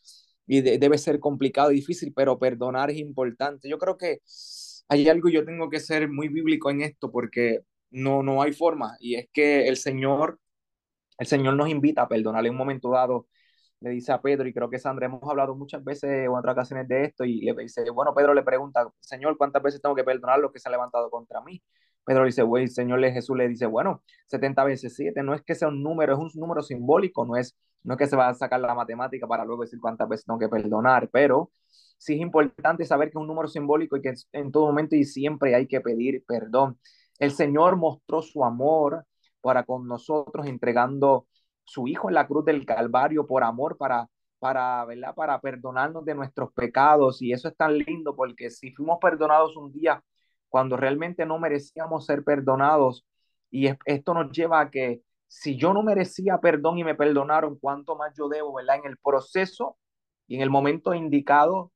y 0.46 0.60
debe 0.62 0.98
ser 0.98 1.20
complicado 1.20 1.70
y 1.72 1.76
difícil, 1.76 2.12
pero 2.14 2.38
perdonar 2.38 2.90
es 2.90 2.98
importante. 2.98 3.68
Yo 3.68 3.78
creo 3.78 3.98
que 3.98 4.20
hay 4.88 5.08
algo, 5.08 5.28
yo 5.28 5.44
tengo 5.44 5.68
que 5.70 5.80
ser 5.80 6.08
muy 6.10 6.28
bíblico 6.28 6.70
en 6.70 6.80
esto 6.82 7.10
porque 7.12 7.60
no, 7.90 8.22
no 8.22 8.42
hay 8.42 8.52
forma 8.52 8.96
y 9.00 9.16
es 9.16 9.28
que 9.32 9.68
el 9.68 9.76
Señor, 9.76 10.40
el 11.18 11.26
Señor 11.26 11.54
nos 11.56 11.68
invita 11.70 12.02
a 12.02 12.08
perdonar 12.08 12.44
en 12.46 12.52
un 12.52 12.58
momento 12.58 12.90
dado 12.90 13.26
le 13.80 13.90
dice 13.90 14.12
a 14.12 14.20
Pedro, 14.20 14.48
y 14.48 14.52
creo 14.52 14.68
que 14.70 14.78
Sandra 14.78 15.06
hemos 15.06 15.22
hablado 15.28 15.54
muchas 15.54 15.84
veces 15.84 16.10
en 16.10 16.30
otras 16.30 16.52
ocasiones 16.54 16.88
de 16.88 17.04
esto, 17.04 17.24
y 17.24 17.40
le 17.42 17.54
dice, 17.54 17.88
bueno, 17.90 18.14
Pedro 18.14 18.34
le 18.34 18.42
pregunta, 18.42 18.88
Señor, 19.00 19.36
¿cuántas 19.36 19.62
veces 19.62 19.80
tengo 19.80 19.94
que 19.94 20.04
perdonar 20.04 20.40
lo 20.40 20.52
que 20.52 20.58
se 20.58 20.68
ha 20.68 20.72
levantado 20.72 21.10
contra 21.10 21.40
mí? 21.42 21.62
Pedro 22.04 22.22
le 22.22 22.28
dice, 22.28 22.42
güey, 22.42 22.64
el 22.64 22.70
Señor 22.70 23.00
Jesús 23.00 23.36
le 23.36 23.48
dice, 23.48 23.66
bueno, 23.66 24.02
70 24.26 24.64
veces 24.64 24.94
7, 24.96 25.22
no 25.22 25.34
es 25.34 25.42
que 25.42 25.54
sea 25.54 25.68
un 25.68 25.82
número, 25.82 26.14
es 26.14 26.18
un 26.18 26.40
número 26.40 26.62
simbólico, 26.62 27.24
no 27.26 27.36
es, 27.36 27.56
no 27.82 27.94
es 27.94 27.98
que 27.98 28.06
se 28.06 28.16
va 28.16 28.28
a 28.28 28.34
sacar 28.34 28.60
la 28.60 28.74
matemática 28.74 29.26
para 29.26 29.44
luego 29.44 29.62
decir 29.62 29.78
cuántas 29.80 30.08
veces 30.08 30.26
tengo 30.26 30.38
que 30.38 30.48
perdonar, 30.48 31.10
pero 31.12 31.50
sí 31.98 32.14
es 32.14 32.20
importante 32.20 32.84
saber 32.84 33.08
que 33.10 33.18
es 33.18 33.20
un 33.20 33.26
número 33.26 33.48
simbólico 33.48 33.96
y 33.96 34.02
que 34.02 34.14
en 34.32 34.50
todo 34.52 34.66
momento 34.66 34.96
y 34.96 35.04
siempre 35.04 35.54
hay 35.54 35.66
que 35.66 35.80
pedir 35.80 36.24
perdón. 36.26 36.78
El 37.18 37.32
Señor 37.32 37.76
mostró 37.76 38.22
su 38.22 38.44
amor 38.44 39.04
para 39.40 39.64
con 39.64 39.86
nosotros 39.86 40.46
entregando 40.46 41.26
su 41.68 41.86
Hijo 41.88 42.08
en 42.08 42.14
la 42.14 42.26
cruz 42.26 42.44
del 42.44 42.64
Calvario 42.64 43.26
por 43.26 43.44
amor 43.44 43.76
para, 43.76 44.08
para, 44.38 44.84
¿verdad? 44.86 45.14
para 45.14 45.40
perdonarnos 45.40 46.04
de 46.04 46.14
nuestros 46.14 46.52
pecados. 46.52 47.22
Y 47.22 47.32
eso 47.32 47.48
es 47.48 47.56
tan 47.56 47.76
lindo 47.78 48.16
porque 48.16 48.50
si 48.50 48.72
fuimos 48.72 48.98
perdonados 49.00 49.56
un 49.56 49.72
día 49.72 50.02
cuando 50.48 50.76
realmente 50.76 51.26
no 51.26 51.38
merecíamos 51.38 52.06
ser 52.06 52.24
perdonados, 52.24 53.04
y 53.50 53.68
esto 53.86 54.14
nos 54.14 54.30
lleva 54.32 54.60
a 54.60 54.70
que 54.70 55.02
si 55.26 55.56
yo 55.56 55.72
no 55.74 55.82
merecía 55.82 56.38
perdón 56.38 56.78
y 56.78 56.84
me 56.84 56.94
perdonaron, 56.94 57.58
¿cuánto 57.58 57.96
más 57.96 58.14
yo 58.16 58.28
debo, 58.28 58.54
¿verdad? 58.54 58.76
En 58.76 58.90
el 58.90 58.98
proceso 58.98 59.76
y 60.26 60.36
en 60.36 60.42
el 60.42 60.50
momento 60.50 60.94
indicado 60.94 61.72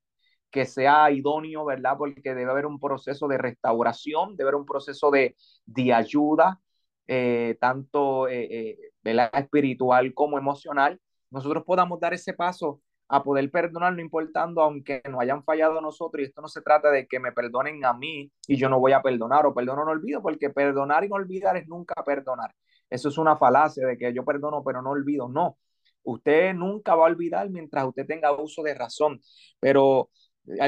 que 0.50 0.66
sea 0.66 1.10
idóneo, 1.10 1.64
¿verdad? 1.64 1.96
Porque 1.98 2.34
debe 2.34 2.50
haber 2.50 2.66
un 2.66 2.78
proceso 2.80 3.28
de 3.28 3.38
restauración, 3.38 4.36
debe 4.36 4.50
haber 4.50 4.60
un 4.60 4.66
proceso 4.66 5.10
de, 5.10 5.36
de 5.66 5.92
ayuda, 5.94 6.60
eh, 7.06 7.56
tanto 7.60 8.28
eh, 8.28 8.48
eh, 8.50 8.78
espiritual 9.04 10.12
como 10.14 10.38
emocional, 10.38 11.00
nosotros 11.30 11.64
podamos 11.64 11.98
dar 12.00 12.14
ese 12.14 12.32
paso 12.34 12.80
a 13.08 13.22
poder 13.22 13.50
perdonar, 13.50 13.94
no 13.94 14.00
importando, 14.00 14.62
aunque 14.62 15.02
nos 15.10 15.20
hayan 15.20 15.44
fallado 15.44 15.80
nosotros, 15.80 16.22
y 16.22 16.24
esto 16.24 16.40
no 16.40 16.48
se 16.48 16.62
trata 16.62 16.90
de 16.90 17.06
que 17.06 17.20
me 17.20 17.32
perdonen 17.32 17.84
a 17.84 17.92
mí 17.92 18.32
y 18.46 18.56
yo 18.56 18.70
no 18.70 18.80
voy 18.80 18.92
a 18.92 19.02
perdonar, 19.02 19.44
o 19.44 19.52
perdono 19.52 19.84
no 19.84 19.90
olvido, 19.90 20.22
porque 20.22 20.48
perdonar 20.48 21.04
y 21.04 21.08
no 21.08 21.16
olvidar 21.16 21.56
es 21.56 21.68
nunca 21.68 22.02
perdonar. 22.04 22.54
Eso 22.88 23.08
es 23.10 23.18
una 23.18 23.36
falacia 23.36 23.86
de 23.86 23.98
que 23.98 24.14
yo 24.14 24.24
perdono 24.24 24.62
pero 24.64 24.80
no 24.80 24.90
olvido, 24.90 25.28
no. 25.28 25.58
Usted 26.04 26.54
nunca 26.54 26.94
va 26.94 27.06
a 27.06 27.10
olvidar 27.10 27.50
mientras 27.50 27.84
usted 27.86 28.06
tenga 28.06 28.32
uso 28.32 28.62
de 28.62 28.74
razón, 28.74 29.20
pero 29.60 30.10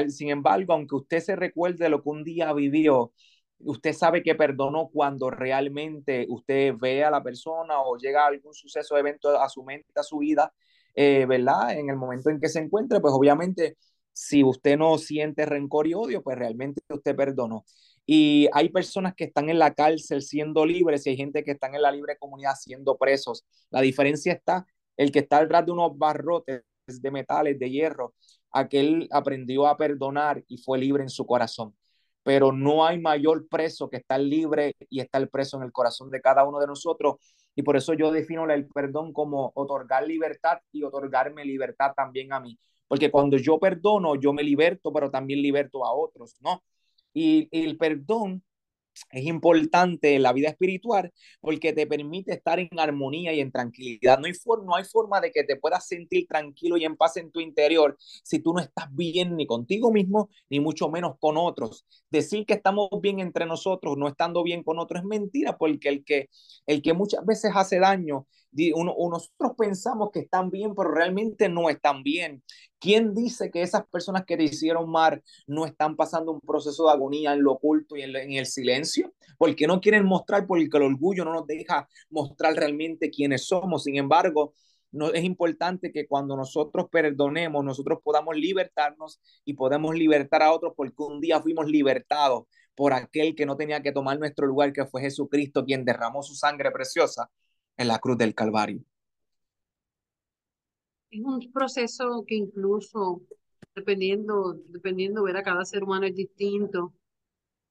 sin 0.09 0.29
embargo, 0.29 0.73
aunque 0.73 0.95
usted 0.95 1.19
se 1.19 1.35
recuerde 1.35 1.89
lo 1.89 2.01
que 2.01 2.09
un 2.09 2.23
día 2.23 2.53
vivió, 2.53 3.11
usted 3.59 3.93
sabe 3.93 4.23
que 4.23 4.35
perdonó 4.35 4.89
cuando 4.91 5.29
realmente 5.29 6.25
usted 6.29 6.73
ve 6.77 7.03
a 7.03 7.11
la 7.11 7.23
persona 7.23 7.81
o 7.81 7.97
llega 7.97 8.25
algún 8.25 8.53
suceso, 8.53 8.97
evento 8.97 9.39
a 9.39 9.49
su 9.49 9.63
mente, 9.63 9.87
a 9.95 10.03
su 10.03 10.19
vida, 10.19 10.53
eh, 10.95 11.25
¿verdad? 11.25 11.77
En 11.77 11.89
el 11.89 11.95
momento 11.97 12.29
en 12.29 12.39
que 12.39 12.49
se 12.49 12.59
encuentre, 12.59 12.99
pues 12.99 13.13
obviamente, 13.13 13.77
si 14.13 14.43
usted 14.43 14.77
no 14.77 14.97
siente 14.97 15.45
rencor 15.45 15.87
y 15.87 15.93
odio, 15.93 16.23
pues 16.23 16.37
realmente 16.37 16.81
usted 16.89 17.15
perdonó. 17.15 17.65
Y 18.05 18.47
hay 18.53 18.69
personas 18.69 19.15
que 19.15 19.25
están 19.25 19.49
en 19.49 19.59
la 19.59 19.73
cárcel 19.73 20.21
siendo 20.21 20.65
libres 20.65 21.05
y 21.05 21.11
hay 21.11 21.17
gente 21.17 21.43
que 21.43 21.51
están 21.51 21.75
en 21.75 21.81
la 21.81 21.91
libre 21.91 22.17
comunidad 22.17 22.53
siendo 22.55 22.97
presos. 22.97 23.45
La 23.71 23.81
diferencia 23.81 24.33
está, 24.33 24.65
el 24.97 25.11
que 25.11 25.19
está 25.19 25.41
detrás 25.41 25.65
de 25.65 25.71
unos 25.71 25.97
barrotes 25.97 26.63
de 26.87 27.11
metales, 27.11 27.57
de 27.59 27.69
hierro, 27.69 28.13
aquel 28.51 29.07
aprendió 29.11 29.67
a 29.67 29.75
perdonar 29.77 30.43
y 30.47 30.57
fue 30.57 30.77
libre 30.77 31.03
en 31.03 31.09
su 31.09 31.25
corazón. 31.25 31.75
Pero 32.25 32.51
no 32.51 32.83
hay 32.83 32.99
mayor 32.99 33.47
preso 33.47 33.87
que 33.87 33.97
estar 33.97 34.19
libre 34.19 34.75
y 34.89 34.99
estar 34.99 35.29
preso 35.29 35.57
en 35.57 35.63
el 35.63 35.71
corazón 35.71 36.09
de 36.09 36.21
cada 36.21 36.43
uno 36.43 36.59
de 36.59 36.65
nosotros. 36.65 37.17
Y 37.55 37.61
por 37.61 37.77
eso 37.77 37.93
yo 37.93 38.11
defino 38.11 38.49
el 38.49 38.67
perdón 38.67 39.13
como 39.13 39.51
otorgar 39.53 40.07
libertad 40.07 40.57
y 40.71 40.81
otorgarme 40.81 41.45
libertad 41.45 41.91
también 41.95 42.33
a 42.33 42.39
mí. 42.39 42.57
Porque 42.87 43.11
cuando 43.11 43.37
yo 43.37 43.59
perdono, 43.59 44.15
yo 44.15 44.33
me 44.33 44.41
liberto, 44.41 44.91
pero 44.91 45.11
también 45.11 45.39
liberto 45.39 45.85
a 45.85 45.93
otros, 45.93 46.35
¿no? 46.41 46.63
Y, 47.13 47.47
el 47.51 47.77
perdón 47.77 48.43
es 49.11 49.25
importante 49.25 50.15
en 50.15 50.23
la 50.23 50.33
vida 50.33 50.49
espiritual 50.49 51.11
porque 51.41 51.73
te 51.73 51.87
permite 51.87 52.33
estar 52.33 52.59
en 52.59 52.69
armonía 52.77 53.33
y 53.33 53.39
en 53.39 53.51
tranquilidad. 53.51 54.19
No 54.19 54.25
hay, 54.25 54.33
forma, 54.33 54.65
no 54.65 54.75
hay 54.75 54.83
forma 54.83 55.21
de 55.21 55.31
que 55.31 55.43
te 55.43 55.55
puedas 55.55 55.87
sentir 55.87 56.27
tranquilo 56.27 56.77
y 56.77 56.85
en 56.85 56.95
paz 56.95 57.17
en 57.17 57.31
tu 57.31 57.39
interior 57.39 57.97
si 57.99 58.39
tú 58.39 58.53
no 58.53 58.59
estás 58.59 58.93
bien 58.93 59.35
ni 59.35 59.45
contigo 59.45 59.91
mismo, 59.91 60.29
ni 60.49 60.59
mucho 60.59 60.89
menos 60.89 61.17
con 61.19 61.37
otros. 61.37 61.85
Decir 62.09 62.45
que 62.45 62.53
estamos 62.53 62.89
bien 63.01 63.19
entre 63.19 63.45
nosotros, 63.45 63.97
no 63.97 64.07
estando 64.07 64.43
bien 64.43 64.63
con 64.63 64.79
otros, 64.79 65.01
es 65.01 65.05
mentira 65.05 65.57
porque 65.57 65.89
el 65.89 66.03
que, 66.03 66.29
el 66.65 66.81
que 66.81 66.93
muchas 66.93 67.25
veces 67.25 67.51
hace 67.55 67.79
daño 67.79 68.27
uno, 68.73 68.95
nosotros 69.09 69.51
pensamos 69.57 70.09
que 70.11 70.21
están 70.21 70.49
bien, 70.49 70.73
pero 70.75 70.91
realmente 70.91 71.49
no 71.49 71.69
están 71.69 72.03
bien. 72.03 72.41
¿Quién 72.79 73.13
dice 73.13 73.51
que 73.51 73.61
esas 73.61 73.85
personas 73.87 74.25
que 74.25 74.37
te 74.37 74.43
hicieron 74.43 74.89
mal 74.89 75.23
no 75.47 75.65
están 75.65 75.95
pasando 75.95 76.31
un 76.31 76.41
proceso 76.41 76.85
de 76.85 76.91
agonía 76.91 77.33
en 77.33 77.43
lo 77.43 77.53
oculto 77.53 77.97
y 77.97 78.03
en, 78.03 78.15
el 78.15 78.45
silencio? 78.45 79.13
Porque 79.37 79.67
no 79.67 79.81
quieren 79.81 80.05
mostrar, 80.05 80.47
porque 80.47 80.69
el 80.73 80.83
orgullo 80.83 81.25
no 81.25 81.33
nos 81.33 81.47
deja 81.47 81.87
mostrar 82.09 82.55
realmente 82.55 83.09
quiénes 83.09 83.47
somos. 83.47 83.83
Sin 83.83 83.97
embargo, 83.97 84.53
no, 84.91 85.11
es 85.11 85.23
importante 85.23 85.91
que 85.91 86.07
cuando 86.07 86.37
nosotros 86.37 86.87
perdonemos, 86.89 87.65
nosotros 87.65 87.99
podamos 88.03 88.35
libertarnos 88.37 89.19
y 89.43 89.53
podemos 89.53 89.95
libertar 89.95 90.43
a 90.43 90.53
otros 90.53 90.73
porque 90.77 91.03
un 91.03 91.19
día 91.19 91.41
fuimos 91.41 91.67
libertados 91.67 92.43
por 92.75 92.93
aquel 92.93 93.35
que 93.35 93.45
no 93.45 93.57
tenía 93.57 93.81
que 93.81 93.91
tomar 93.91 94.19
nuestro 94.19 94.47
lugar, 94.47 94.71
que 94.73 94.85
fue 94.85 95.01
Jesucristo, 95.01 95.65
quien 95.65 95.85
derramó 95.85 96.23
su 96.23 96.35
sangre 96.35 96.71
preciosa 96.71 97.29
en 97.77 97.87
la 97.87 97.99
cruz 97.99 98.17
del 98.17 98.35
Calvario. 98.35 98.81
Es 101.09 101.21
un 101.21 101.51
proceso 101.51 102.23
que 102.27 102.35
incluso, 102.35 103.21
dependiendo, 103.73 104.59
dependiendo, 104.67 105.23
ver 105.23 105.37
a 105.37 105.43
cada 105.43 105.65
ser 105.65 105.83
humano 105.83 106.05
es 106.05 106.15
distinto. 106.15 106.93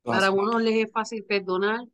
Para 0.02 0.30
unos 0.30 0.62
les 0.62 0.86
es 0.86 0.92
fácil 0.92 1.24
perdonar, 1.24 1.86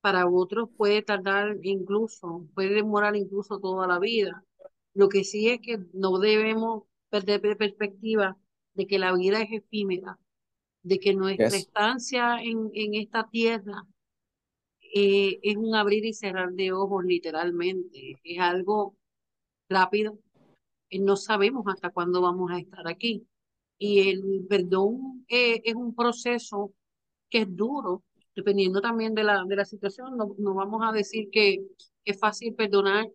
para 0.00 0.26
otros 0.26 0.68
puede 0.76 1.02
tardar 1.02 1.58
incluso, 1.62 2.46
puede 2.54 2.74
demorar 2.74 3.16
incluso 3.16 3.58
toda 3.58 3.86
la 3.86 3.98
vida. 3.98 4.44
Lo 4.94 5.08
que 5.08 5.24
sí 5.24 5.48
es 5.48 5.60
que 5.60 5.78
no 5.94 6.18
debemos 6.18 6.84
perder 7.08 7.56
perspectiva 7.56 8.36
de 8.74 8.86
que 8.86 8.98
la 8.98 9.14
vida 9.14 9.40
es 9.40 9.52
efímera, 9.52 10.18
de 10.82 10.98
que 10.98 11.14
nuestra 11.14 11.48
estancia 11.48 12.42
en, 12.42 12.70
en 12.74 12.94
esta 12.94 13.28
tierra 13.28 13.86
eh, 14.92 15.40
es 15.42 15.56
un 15.56 15.74
abrir 15.74 16.04
y 16.04 16.12
cerrar 16.12 16.52
de 16.52 16.72
ojos 16.72 17.04
literalmente, 17.04 18.20
es 18.22 18.38
algo 18.40 18.96
rápido, 19.68 20.18
eh, 20.90 20.98
no 21.00 21.16
sabemos 21.16 21.64
hasta 21.66 21.90
cuándo 21.90 22.20
vamos 22.20 22.50
a 22.50 22.58
estar 22.58 22.86
aquí. 22.86 23.26
Y 23.78 24.10
el 24.10 24.46
perdón 24.48 25.24
eh, 25.28 25.62
es 25.64 25.74
un 25.74 25.94
proceso 25.94 26.72
que 27.30 27.38
es 27.38 27.56
duro, 27.56 28.04
dependiendo 28.36 28.80
también 28.80 29.14
de 29.14 29.24
la, 29.24 29.44
de 29.44 29.56
la 29.56 29.64
situación. 29.64 30.16
No, 30.16 30.34
no 30.38 30.54
vamos 30.54 30.82
a 30.84 30.92
decir 30.92 31.30
que 31.30 31.64
es 32.04 32.18
fácil 32.18 32.54
perdonar 32.54 33.10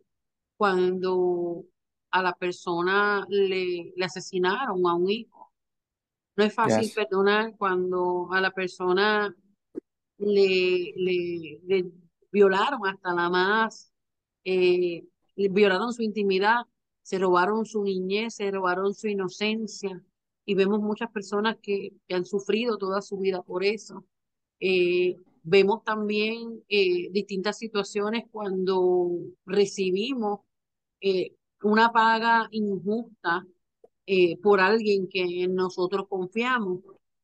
cuando 0.58 1.63
a 2.12 2.24
la 2.24 2.34
persona 2.34 3.26
le, 3.30 3.94
le 3.96 4.06
asesinaron 4.06 4.86
a 4.88 4.96
un 4.96 5.10
hijo. 5.10 5.54
No 6.36 6.44
es 6.44 6.54
fácil 6.54 6.92
perdonar 6.94 7.56
cuando 7.58 8.28
a 8.32 8.42
la 8.42 8.52
persona 8.52 9.36
le, 10.17 10.93
le, 10.95 11.91
violaron 12.32 12.86
hasta 12.88 13.13
la 13.13 13.30
más, 13.30 13.91
eh, 14.43 15.06
violaron 15.36 15.93
su 15.93 16.03
intimidad, 16.03 16.65
se 17.01 17.19
robaron 17.19 17.65
su 17.65 17.84
niñez, 17.84 18.36
se 18.36 18.51
robaron 18.51 18.93
su 18.93 19.08
inocencia 19.08 20.03
y 20.45 20.56
vemos 20.56 20.80
muchas 20.82 21.12
personas 21.12 21.58
que, 21.62 21.93
han 22.10 22.25
sufrido 22.25 22.77
toda 22.77 23.01
su 23.01 23.17
vida 23.17 23.41
por 23.43 23.63
eso. 23.63 24.06
Eh, 24.60 25.17
vemos 25.43 25.84
también 25.84 26.63
eh, 26.69 27.10
distintas 27.12 27.58
situaciones 27.58 28.25
cuando 28.32 29.12
recibimos 29.45 30.41
una 31.62 31.91
paga 31.91 32.47
injusta 32.51 33.45
por 34.41 34.60
alguien 34.62 35.08
que 35.08 35.43
en 35.43 35.53
nosotros 35.53 36.08
confiamos, 36.10 36.80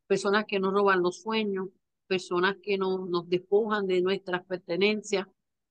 personas 0.06 0.45
que 0.45 0.60
nos 0.60 0.73
roban 0.73 1.01
los 1.01 1.21
sueños, 1.21 1.69
personas 2.13 2.58
que 2.62 2.78
no, 2.78 3.08
nos 3.08 3.28
despojan 3.28 3.88
de 3.88 3.99
nuestras 3.99 4.45
pertenencias, 4.45 5.26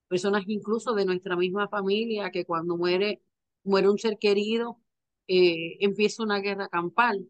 personas 0.09 0.43
incluso 0.49 0.93
de 0.93 1.05
nuestra 1.05 1.37
misma 1.37 1.69
familia, 1.69 2.33
que 2.33 2.45
cuando 2.45 2.77
muere, 2.77 3.23
muere 3.63 3.89
un 3.89 3.97
ser 3.97 4.19
querido, 4.19 4.81
eh, 5.29 5.77
empieza 5.79 6.25
una 6.25 6.41
guerra 6.41 6.69
campal. 6.69 7.29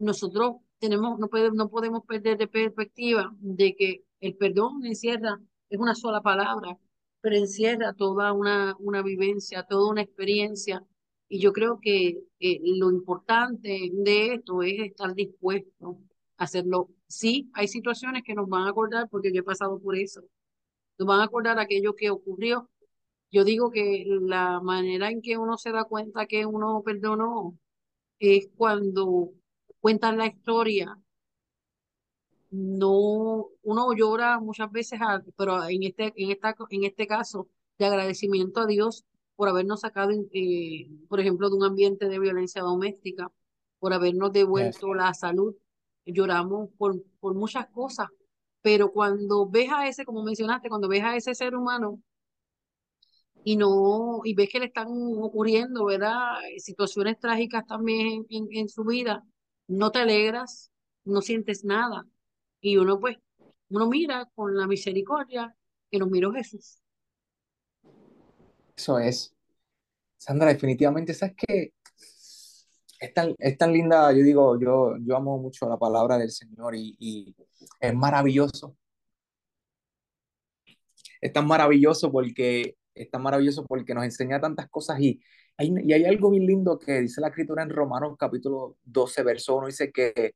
Nosotros 0.00 0.56
tenemos, 0.80 1.20
no, 1.20 1.28
podemos, 1.28 1.56
no 1.56 1.68
podemos 1.68 2.02
perder 2.04 2.36
de 2.36 2.48
perspectiva 2.48 3.32
de 3.38 3.76
que 3.76 4.04
el 4.20 4.34
perdón 4.36 4.84
encierra, 4.84 5.40
es 5.70 5.78
una 5.78 5.94
sola 5.94 6.20
palabra, 6.20 6.76
pero 7.20 7.36
encierra 7.36 7.94
toda 7.94 8.32
una, 8.32 8.74
una 8.80 9.02
vivencia, 9.02 9.62
toda 9.68 9.88
una 9.88 10.02
experiencia. 10.02 10.84
Y 11.28 11.38
yo 11.38 11.52
creo 11.52 11.78
que 11.80 12.24
eh, 12.40 12.60
lo 12.64 12.90
importante 12.90 13.90
de 13.92 14.34
esto 14.34 14.62
es 14.64 14.80
estar 14.80 15.14
dispuesto 15.14 16.00
hacerlo 16.38 16.88
Sí, 17.08 17.50
hay 17.54 17.68
situaciones 17.68 18.22
que 18.24 18.34
nos 18.34 18.48
van 18.48 18.64
a 18.64 18.70
acordar 18.70 19.08
porque 19.10 19.32
yo 19.32 19.40
he 19.40 19.44
pasado 19.44 19.80
por 19.80 19.96
eso. 19.96 20.22
Nos 20.98 21.08
van 21.08 21.20
a 21.20 21.24
acordar 21.24 21.58
aquello 21.58 21.94
que 21.94 22.10
ocurrió. 22.10 22.70
Yo 23.30 23.44
digo 23.44 23.70
que 23.70 24.04
la 24.06 24.60
manera 24.60 25.10
en 25.10 25.22
que 25.22 25.38
uno 25.38 25.58
se 25.58 25.72
da 25.72 25.84
cuenta 25.84 26.26
que 26.26 26.46
uno 26.46 26.82
perdonó 26.84 27.58
es 28.18 28.48
cuando 28.56 29.32
cuentan 29.80 30.18
la 30.18 30.26
historia. 30.26 30.98
No, 32.50 33.48
uno 33.62 33.92
llora 33.94 34.40
muchas 34.40 34.70
veces, 34.72 35.00
pero 35.36 35.64
en 35.68 35.82
este, 35.82 36.12
en 36.16 36.30
esta, 36.30 36.56
en 36.70 36.84
este 36.84 37.06
caso, 37.06 37.48
de 37.78 37.86
agradecimiento 37.86 38.60
a 38.60 38.66
Dios 38.66 39.04
por 39.36 39.48
habernos 39.48 39.80
sacado, 39.80 40.10
eh, 40.32 40.88
por 41.08 41.20
ejemplo, 41.20 41.48
de 41.50 41.56
un 41.56 41.64
ambiente 41.64 42.08
de 42.08 42.18
violencia 42.18 42.62
doméstica, 42.62 43.30
por 43.78 43.92
habernos 43.92 44.32
devuelto 44.32 44.94
la 44.94 45.14
salud 45.14 45.54
lloramos 46.12 46.70
por, 46.78 47.02
por 47.20 47.34
muchas 47.34 47.66
cosas, 47.68 48.08
pero 48.62 48.92
cuando 48.92 49.48
ves 49.48 49.70
a 49.72 49.88
ese, 49.88 50.04
como 50.04 50.22
mencionaste, 50.22 50.68
cuando 50.68 50.88
ves 50.88 51.04
a 51.04 51.16
ese 51.16 51.34
ser 51.34 51.54
humano 51.54 52.02
y 53.44 53.56
no, 53.56 54.20
y 54.24 54.34
ves 54.34 54.48
que 54.50 54.60
le 54.60 54.66
están 54.66 54.88
ocurriendo, 54.88 55.86
¿verdad? 55.86 56.34
Situaciones 56.58 57.18
trágicas 57.18 57.66
también 57.66 58.26
en, 58.28 58.48
en 58.52 58.68
su 58.68 58.84
vida, 58.84 59.24
no 59.68 59.90
te 59.90 60.00
alegras, 60.00 60.70
no 61.04 61.22
sientes 61.22 61.64
nada. 61.64 62.06
Y 62.60 62.76
uno 62.76 62.98
pues, 63.00 63.16
uno 63.70 63.88
mira 63.88 64.28
con 64.34 64.56
la 64.56 64.66
misericordia 64.66 65.54
que 65.90 65.98
nos 65.98 66.10
miró 66.10 66.32
Jesús. 66.32 66.82
Eso 68.76 68.98
es. 68.98 69.34
Sandra, 70.18 70.48
definitivamente, 70.48 71.14
¿sabes 71.14 71.36
qué? 71.36 71.72
Es 72.98 73.14
tan, 73.14 73.34
es 73.38 73.58
tan 73.58 73.72
linda, 73.72 74.12
yo 74.12 74.22
digo, 74.22 74.60
yo, 74.60 74.96
yo 75.00 75.16
amo 75.16 75.38
mucho 75.38 75.68
la 75.68 75.78
palabra 75.78 76.18
del 76.18 76.30
Señor 76.30 76.74
y, 76.74 76.96
y 76.98 77.34
es 77.80 77.94
maravilloso. 77.94 78.76
Es 81.20 81.32
tan 81.32 81.46
maravilloso 81.46 82.10
porque 82.10 82.76
es 82.94 83.10
tan 83.10 83.22
maravilloso 83.22 83.64
porque 83.66 83.94
nos 83.94 84.04
enseña 84.04 84.40
tantas 84.40 84.68
cosas 84.68 85.00
y 85.00 85.20
hay, 85.56 85.72
y 85.84 85.92
hay 85.92 86.04
algo 86.04 86.30
bien 86.30 86.46
lindo 86.46 86.78
que 86.78 87.00
dice 87.00 87.20
la 87.20 87.28
escritura 87.28 87.62
en 87.62 87.70
Romanos 87.70 88.16
capítulo 88.18 88.76
12, 88.84 89.22
verso 89.22 89.56
1, 89.56 89.66
dice 89.66 89.92
que, 89.92 90.34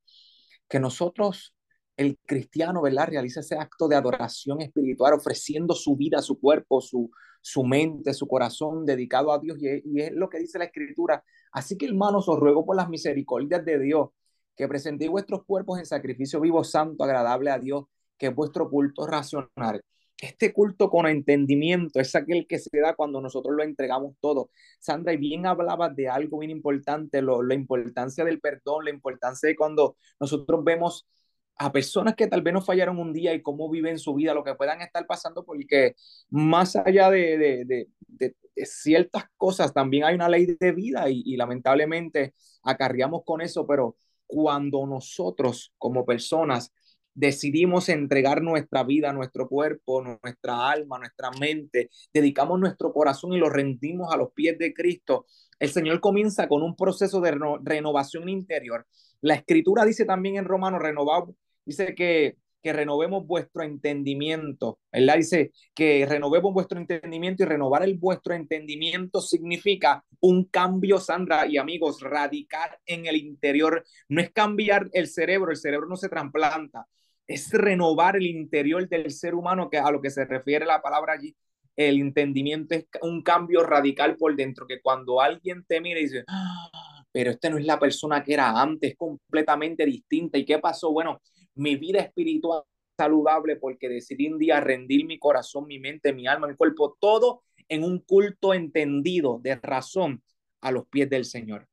que 0.69 0.81
nosotros 0.81 1.55
el 1.97 2.19
cristiano, 2.25 2.83
¿verdad? 2.83 3.09
Realiza 3.09 3.41
ese 3.41 3.57
acto 3.57 3.89
de 3.89 3.97
adoración 3.97 4.61
espiritual, 4.61 5.15
ofreciendo 5.15 5.75
su 5.75 5.97
vida, 5.97 6.23
su 6.23 6.41
cuerpo, 6.41 6.81
su, 6.81 7.11
su 7.41 7.65
mente, 7.65 8.15
su 8.15 8.27
corazón 8.27 8.87
dedicado 8.87 9.33
a 9.33 9.39
Dios. 9.39 9.59
Y 9.61 10.01
es, 10.01 10.13
lo 10.13 10.29
que 10.29 10.39
dice 10.39 10.59
la 10.59 10.65
Escritura. 10.67 11.23
Así 11.53 11.77
que, 11.77 11.87
hermanos, 11.87 12.29
os 12.29 12.39
ruego 12.39 12.65
por 12.65 12.77
las 12.77 12.89
misericordias 12.89 13.65
de 13.65 13.79
Dios 13.79 14.11
que 14.57 14.69
presentéis 14.69 15.11
vuestros 15.11 15.45
cuerpos 15.45 15.79
en 15.79 15.87
sacrificio 15.87 16.41
vivo, 16.41 16.63
santo, 16.65 17.05
agradable 17.05 17.51
a 17.51 17.59
Dios, 17.59 17.85
que 18.19 18.27
es 18.27 18.35
vuestro 18.35 18.69
culto 18.71 19.07
racional. 19.07 19.83
Este 20.19 20.53
culto 20.53 20.89
con 20.89 21.07
entendimiento 21.07 21.99
es 21.99 22.15
aquel 22.15 22.47
que 22.47 22.59
se 22.59 22.79
da 22.79 22.95
cuando 22.95 23.21
nosotros 23.21 23.57
lo 23.57 23.65
entregamos 23.65 24.15
todo. 24.21 24.51
Sandra, 24.79 25.13
y 25.13 25.17
bien 25.17 25.47
hablabas 25.47 25.97
de 25.97 26.09
algo 26.09 26.39
bien 26.39 26.51
importante, 26.53 27.23
lo, 27.23 27.43
la 27.43 27.55
importancia 27.55 28.25
del 28.25 28.41
perdón, 28.41 28.85
la 28.85 28.91
importancia 28.91 29.49
de 29.49 29.57
cuando 29.57 29.97
nosotros 30.21 30.63
vemos 30.63 31.09
a 31.57 31.73
personas 31.73 32.15
que 32.17 32.27
tal 32.27 32.43
vez 32.43 32.55
nos 32.55 32.67
fallaron 32.67 32.99
un 32.99 33.13
día 33.13 33.35
y 33.35 33.43
cómo 33.43 33.71
viven 33.71 33.99
su 33.99 34.15
vida, 34.15 34.35
lo 34.35 34.45
que 34.45 34.55
puedan 34.55 34.81
estar 34.81 35.07
pasando, 35.07 35.45
porque 35.45 35.95
más 36.31 36.77
allá 36.77 37.11
de, 37.11 37.39
de, 37.39 37.65
de, 37.65 37.89
de 38.09 38.67
ciertas 38.67 39.25
cosas, 39.37 39.73
también 39.73 40.05
hay 40.05 40.15
una 40.15 40.29
ley 40.29 40.57
de 40.59 40.73
vida 40.73 41.09
y, 41.11 41.23
y 41.25 41.37
lamentablemente 41.37 42.35
acarreamos 42.63 43.23
con 43.25 43.41
eso, 43.41 43.67
pero 43.67 43.97
cuando 44.27 44.87
nosotros 44.87 45.73
como 45.79 46.05
personas 46.07 46.73
decidimos 47.15 47.89
entregar 47.89 48.43
nuestra 48.43 48.85
vida, 48.85 49.13
nuestro 49.13 49.49
cuerpo, 49.49 50.03
nuestra 50.03 50.71
alma, 50.71 50.99
nuestra 50.99 51.31
mente, 51.33 51.91
dedicamos 52.13 52.59
nuestro 52.59 52.93
corazón 52.93 53.33
y 53.35 53.39
lo 53.39 53.51
rendimos 53.51 54.13
a 54.13 54.17
los 54.17 54.33
pies 54.33 54.59
de 54.59 54.73
Cristo, 54.73 55.27
el 55.59 55.71
Señor 55.71 56.01
comienza 56.01 56.49
con 56.49 56.63
un 56.63 56.75
proceso 56.75 57.21
de 57.21 57.39
renovación 57.63 58.29
interior. 58.29 58.87
La 59.23 59.35
escritura 59.35 59.85
dice 59.85 60.05
también 60.05 60.37
en 60.37 60.45
Romanos, 60.45 60.83
renovado, 60.83 61.35
dice 61.65 61.95
que 61.95 62.37
que 62.63 62.73
renovemos 62.73 63.27
vuestro 63.27 63.65
entendimiento, 63.65 64.79
¿verdad? 64.93 65.17
Dice 65.17 65.53
que 65.75 66.07
renovemos 66.09 66.55
vuestro 66.55 66.79
entendimiento 66.79 67.43
y 67.43 67.47
renovar 67.47 67.83
el 67.83 67.99
vuestro 67.99 68.35
entendimiento 68.35 69.21
significa 69.21 70.05
un 70.21 70.45
cambio, 70.45 71.01
Sandra 71.01 71.47
y 71.47 71.59
amigos, 71.59 72.01
radical 72.01 72.71
en 72.87 73.07
el 73.07 73.17
interior. 73.17 73.85
No 74.09 74.21
es 74.21 74.31
cambiar 74.31 74.89
el 74.93 75.09
cerebro, 75.09 75.51
el 75.51 75.57
cerebro 75.57 75.89
no 75.89 75.97
se 75.97 76.09
trasplanta, 76.09 76.87
es 77.27 77.51
renovar 77.53 78.17
el 78.17 78.27
interior 78.27 78.89
del 78.89 79.11
ser 79.11 79.35
humano, 79.35 79.69
que 79.69 79.79
a 79.79 79.91
lo 79.91 80.01
que 80.01 80.11
se 80.11 80.25
refiere 80.25 80.65
la 80.65 80.81
palabra 80.81 81.15
allí, 81.15 81.35
el 81.75 82.01
entendimiento 82.01 82.75
es 82.75 82.87
un 83.01 83.23
cambio 83.23 83.65
radical 83.65 84.17
por 84.17 84.37
dentro, 84.37 84.67
que 84.67 84.81
cuando 84.81 85.21
alguien 85.21 85.65
te 85.65 85.81
mira 85.81 85.99
y 85.99 86.05
dice, 86.05 86.25
ah, 86.29 86.69
pero 87.13 87.31
este 87.31 87.51
no 87.51 87.59
es 87.59 87.67
la 87.67 87.79
persona 87.79 88.25
que 88.25 88.35
era 88.35 88.61
antes, 88.61 88.97
completamente 88.97 89.85
distinta. 89.85 90.39
¿Y 90.39 90.45
qué 90.45 90.59
pasó? 90.59 90.91
Bueno, 90.91 91.21
mi 91.55 91.77
vida 91.77 92.01
espiritual 92.01 92.63
saludable 92.97 93.57
porque 93.57 93.89
decidí 93.89 94.29
un 94.29 94.39
día 94.39 94.61
rendir 94.61 95.05
mi 95.05 95.19
corazón, 95.19 95.67
mi 95.67 95.79
mente, 95.79 96.13
mi 96.13 96.27
alma, 96.27 96.47
mi 96.47 96.57
cuerpo, 96.57 96.97
todo 96.99 97.43
en 97.69 97.85
un 97.85 98.01
culto 98.01 98.55
entendido 98.55 99.39
de 99.43 99.57
razón 99.57 100.23
a 100.61 100.71
los 100.73 100.87
pies 100.89 101.09
del 101.11 101.25
Señor. 101.25 101.69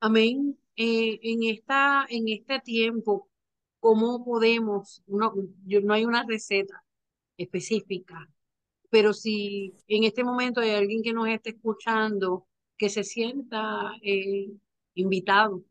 Amén. 0.00 0.58
Eh, 0.76 1.18
en, 1.22 1.42
esta, 1.42 2.06
en 2.08 2.28
este 2.28 2.60
tiempo, 2.60 3.28
¿cómo 3.80 4.24
podemos? 4.24 5.02
No, 5.06 5.34
no 5.82 5.94
hay 5.94 6.04
una 6.04 6.24
receta 6.24 6.84
específica, 7.36 8.28
pero 8.90 9.12
si 9.12 9.74
en 9.86 10.04
este 10.04 10.24
momento 10.24 10.60
hay 10.60 10.70
alguien 10.70 11.02
que 11.02 11.12
nos 11.12 11.28
esté 11.28 11.50
escuchando, 11.50 12.46
que 12.76 12.88
se 12.88 13.04
sienta 13.04 13.92
eh, 14.02 14.50
invitado 14.94 15.64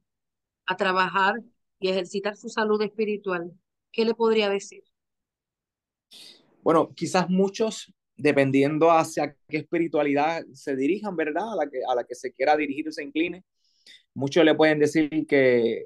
a 0.65 0.75
trabajar 0.75 1.35
y 1.79 1.89
ejercitar 1.89 2.35
su 2.35 2.49
salud 2.49 2.81
espiritual, 2.81 3.51
¿qué 3.91 4.05
le 4.05 4.13
podría 4.13 4.49
decir? 4.49 4.83
Bueno, 6.61 6.93
quizás 6.93 7.29
muchos, 7.29 7.93
dependiendo 8.15 8.91
hacia 8.91 9.35
qué 9.47 9.57
espiritualidad 9.57 10.43
se 10.53 10.75
dirijan, 10.75 11.15
¿verdad? 11.15 11.53
A 11.53 11.55
la 11.55 11.69
que, 11.69 11.79
a 11.87 11.95
la 11.95 12.03
que 12.03 12.15
se 12.15 12.33
quiera 12.33 12.57
dirigir 12.57 12.91
se 12.91 13.03
incline, 13.03 13.43
muchos 14.13 14.43
le 14.43 14.55
pueden 14.55 14.79
decir 14.79 15.25
que, 15.27 15.85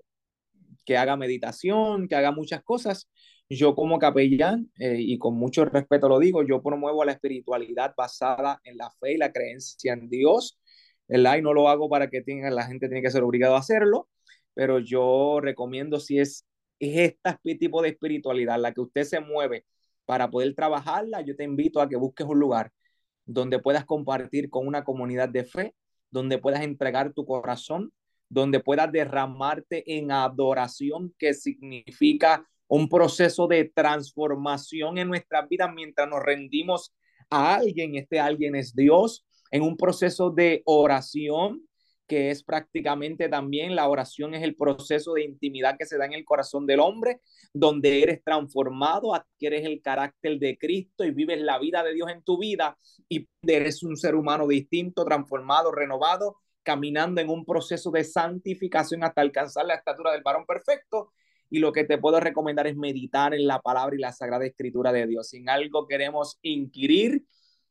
que 0.85 0.97
haga 0.97 1.15
meditación, 1.17 2.07
que 2.07 2.15
haga 2.15 2.31
muchas 2.31 2.63
cosas. 2.63 3.07
Yo 3.53 3.75
como 3.75 3.99
capellán, 3.99 4.71
eh, 4.79 4.95
y 4.97 5.17
con 5.17 5.35
mucho 5.35 5.65
respeto 5.65 6.07
lo 6.07 6.19
digo, 6.19 6.41
yo 6.41 6.61
promuevo 6.63 7.03
la 7.03 7.11
espiritualidad 7.11 7.93
basada 7.97 8.61
en 8.63 8.77
la 8.77 8.89
fe 8.91 9.13
y 9.15 9.17
la 9.17 9.33
creencia 9.33 9.91
en 9.91 10.09
Dios, 10.09 10.57
¿verdad? 11.05 11.35
Y 11.37 11.41
no 11.41 11.53
lo 11.53 11.67
hago 11.67 11.89
para 11.89 12.09
que 12.09 12.21
tenga, 12.21 12.49
la 12.49 12.63
gente 12.65 12.87
tiene 12.87 13.01
que 13.01 13.11
ser 13.11 13.23
obligado 13.23 13.55
a 13.55 13.59
hacerlo, 13.59 14.07
pero 14.53 14.79
yo 14.79 15.39
recomiendo 15.41 15.99
si 15.99 16.19
es, 16.19 16.47
es 16.79 17.15
este 17.23 17.55
tipo 17.55 17.81
de 17.81 17.89
espiritualidad 17.89 18.57
la 18.57 18.73
que 18.73 18.79
usted 18.79 19.03
se 19.03 19.19
mueve 19.19 19.65
para 20.05 20.29
poder 20.31 20.55
trabajarla, 20.55 21.19
yo 21.19 21.35
te 21.35 21.43
invito 21.43 21.81
a 21.81 21.89
que 21.89 21.97
busques 21.97 22.25
un 22.27 22.39
lugar 22.39 22.71
donde 23.25 23.59
puedas 23.59 23.83
compartir 23.83 24.49
con 24.49 24.65
una 24.65 24.85
comunidad 24.85 25.27
de 25.27 25.43
fe, 25.43 25.75
donde 26.09 26.37
puedas 26.37 26.61
entregar 26.61 27.11
tu 27.13 27.25
corazón, 27.25 27.91
donde 28.29 28.61
puedas 28.61 28.89
derramarte 28.93 29.83
en 29.97 30.11
adoración, 30.11 31.13
que 31.17 31.33
significa 31.33 32.47
un 32.71 32.87
proceso 32.87 33.47
de 33.47 33.65
transformación 33.65 34.97
en 34.97 35.09
nuestras 35.09 35.47
vidas 35.49 35.69
mientras 35.75 36.07
nos 36.07 36.23
rendimos 36.23 36.95
a 37.29 37.55
alguien, 37.55 37.95
este 37.95 38.17
alguien 38.17 38.55
es 38.55 38.73
Dios, 38.73 39.25
en 39.51 39.61
un 39.61 39.75
proceso 39.75 40.29
de 40.29 40.61
oración, 40.63 41.67
que 42.07 42.29
es 42.29 42.45
prácticamente 42.45 43.27
también 43.27 43.75
la 43.75 43.89
oración 43.89 44.35
es 44.35 44.43
el 44.43 44.55
proceso 44.55 45.15
de 45.15 45.25
intimidad 45.25 45.75
que 45.77 45.85
se 45.85 45.97
da 45.97 46.05
en 46.05 46.13
el 46.13 46.23
corazón 46.23 46.65
del 46.65 46.79
hombre, 46.79 47.19
donde 47.53 48.03
eres 48.03 48.23
transformado, 48.23 49.13
adquieres 49.13 49.65
el 49.65 49.81
carácter 49.81 50.39
de 50.39 50.57
Cristo 50.57 51.03
y 51.03 51.11
vives 51.11 51.41
la 51.41 51.59
vida 51.59 51.83
de 51.83 51.93
Dios 51.93 52.09
en 52.09 52.23
tu 52.23 52.37
vida 52.39 52.77
y 53.09 53.27
eres 53.45 53.83
un 53.83 53.97
ser 53.97 54.15
humano 54.15 54.47
distinto, 54.47 55.03
transformado, 55.03 55.73
renovado, 55.73 56.37
caminando 56.63 57.19
en 57.19 57.29
un 57.29 57.43
proceso 57.43 57.91
de 57.91 58.05
santificación 58.05 59.03
hasta 59.03 59.19
alcanzar 59.19 59.65
la 59.65 59.75
estatura 59.75 60.13
del 60.13 60.23
varón 60.23 60.45
perfecto. 60.45 61.11
Y 61.51 61.59
lo 61.59 61.71
que 61.71 61.83
te 61.83 61.99
puedo 61.99 62.19
recomendar 62.19 62.65
es 62.65 62.75
meditar 62.75 63.35
en 63.35 63.45
la 63.45 63.61
palabra 63.61 63.95
y 63.95 63.99
la 63.99 64.11
sagrada 64.11 64.45
escritura 64.45 64.91
de 64.91 65.05
Dios. 65.05 65.29
Si 65.29 65.37
en 65.37 65.49
algo 65.49 65.87
queremos 65.87 66.39
inquirir, 66.41 67.23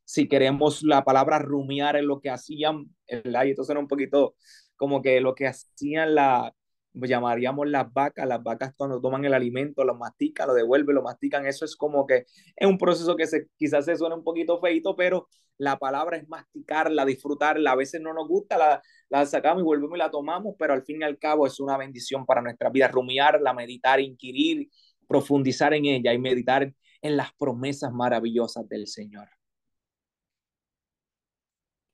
si 0.05 0.29
queremos 0.29 0.83
la 0.83 1.03
palabra 1.03 1.39
rumiar 1.39 1.97
en 1.97 2.07
lo 2.07 2.21
que 2.21 2.29
hacían, 2.29 2.95
¿verdad? 3.09 3.45
y 3.45 3.49
entonces 3.49 3.71
era 3.71 3.79
un 3.79 3.89
poquito 3.89 4.35
como 4.77 5.01
que 5.01 5.19
lo 5.19 5.35
que 5.35 5.47
hacían 5.47 6.15
la, 6.15 6.53
llamaríamos 6.93 7.67
las 7.69 7.91
vacas, 7.91 8.27
las 8.27 8.43
vacas 8.43 8.73
cuando 8.75 8.99
toman 9.01 9.25
el 9.25 9.33
alimento, 9.33 9.83
lo 9.83 9.95
mastican, 9.95 10.47
lo 10.47 10.53
devuelven, 10.53 10.95
lo 10.95 11.03
mastican, 11.03 11.45
eso 11.45 11.65
es 11.65 11.75
como 11.75 12.05
que 12.05 12.25
es 12.55 12.67
un 12.67 12.77
proceso 12.77 13.15
que 13.15 13.27
se, 13.27 13.47
quizás 13.57 13.85
se 13.85 13.95
suena 13.95 14.15
un 14.15 14.23
poquito 14.23 14.59
feito, 14.59 14.95
pero 14.95 15.27
la 15.57 15.77
palabra 15.77 16.17
es 16.17 16.27
masticarla, 16.27 17.05
disfrutarla, 17.05 17.71
a 17.71 17.75
veces 17.75 18.01
no 18.01 18.13
nos 18.13 18.27
gusta, 18.27 18.57
la, 18.57 18.81
la 19.09 19.25
sacamos 19.25 19.61
y 19.61 19.65
volvemos 19.65 19.95
y 19.95 19.99
la 19.99 20.11
tomamos, 20.11 20.55
pero 20.57 20.73
al 20.73 20.83
fin 20.83 21.01
y 21.01 21.03
al 21.03 21.17
cabo 21.17 21.47
es 21.47 21.59
una 21.59 21.77
bendición 21.77 22.25
para 22.25 22.41
nuestra 22.41 22.69
vida, 22.69 22.87
rumiarla, 22.87 23.53
meditar, 23.53 23.99
inquirir, 23.99 24.69
profundizar 25.07 25.73
en 25.73 25.85
ella 25.85 26.13
y 26.13 26.19
meditar 26.19 26.73
en 27.01 27.17
las 27.17 27.33
promesas 27.33 27.91
maravillosas 27.91 28.67
del 28.67 28.87
Señor. 28.87 29.29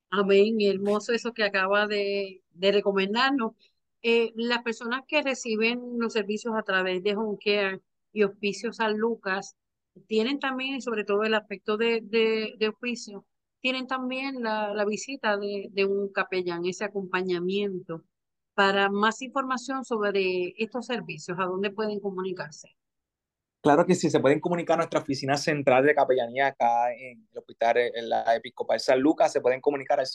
Amén, 0.10 0.58
hermoso 0.62 1.14
eso 1.14 1.34
que 1.34 1.44
acaba 1.44 1.88
de, 1.88 2.42
de 2.52 2.72
recomendarnos. 2.72 3.54
Eh, 4.10 4.32
las 4.38 4.64
personas 4.64 5.02
que 5.06 5.22
reciben 5.22 6.00
los 6.00 6.14
servicios 6.14 6.54
a 6.56 6.64
través 6.64 7.04
de 7.04 7.14
Home 7.18 7.38
Care 7.44 7.82
y 8.14 8.24
Hospicio 8.24 8.72
San 8.72 8.98
Lucas 8.98 9.58
tienen 10.08 10.40
también, 10.40 10.82
sobre 10.82 11.04
todo 11.04 11.24
el 11.24 11.34
aspecto 11.34 11.76
de, 11.76 12.00
de, 12.04 12.56
de 12.58 12.74
tienen 13.60 13.86
también 13.86 14.42
la, 14.42 14.74
la 14.74 14.86
visita 14.86 15.36
de, 15.36 15.68
de 15.72 15.84
un 15.84 16.08
capellán, 16.14 16.66
ese 16.66 16.86
acompañamiento. 16.86 18.06
Para 18.54 18.90
más 18.90 19.22
información 19.22 19.84
sobre 19.84 20.54
estos 20.56 20.86
servicios, 20.86 21.38
¿a 21.38 21.44
dónde 21.44 21.72
pueden 21.72 22.00
comunicarse? 22.00 22.78
Claro 23.60 23.86
que 23.86 23.94
sí, 23.94 24.10
se 24.10 24.22
pueden 24.22 24.40
comunicar 24.40 24.76
a 24.76 24.78
nuestra 24.78 25.02
oficina 25.02 25.36
central 25.36 25.86
de 25.86 25.94
capellanía 25.94 26.48
acá 26.48 26.94
en 26.94 27.28
el 27.30 27.38
hospital, 27.38 27.76
en 27.94 28.08
la 28.08 28.38
Episcopal 28.38 28.80
San 28.80 29.02
Lucas, 29.02 29.34
se 29.34 29.42
pueden 29.42 29.60
comunicar 29.60 30.00
al 30.00 30.08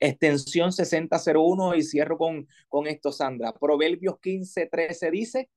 extensión 0.00 0.72
6001 0.72 1.74
y 1.74 1.82
cierro 1.82 2.18
con, 2.18 2.48
con 2.68 2.86
esto, 2.86 3.12
Sandra. 3.12 3.52
Proverbios 3.52 4.16
15-13 4.20 5.10
dice, 5.10 5.48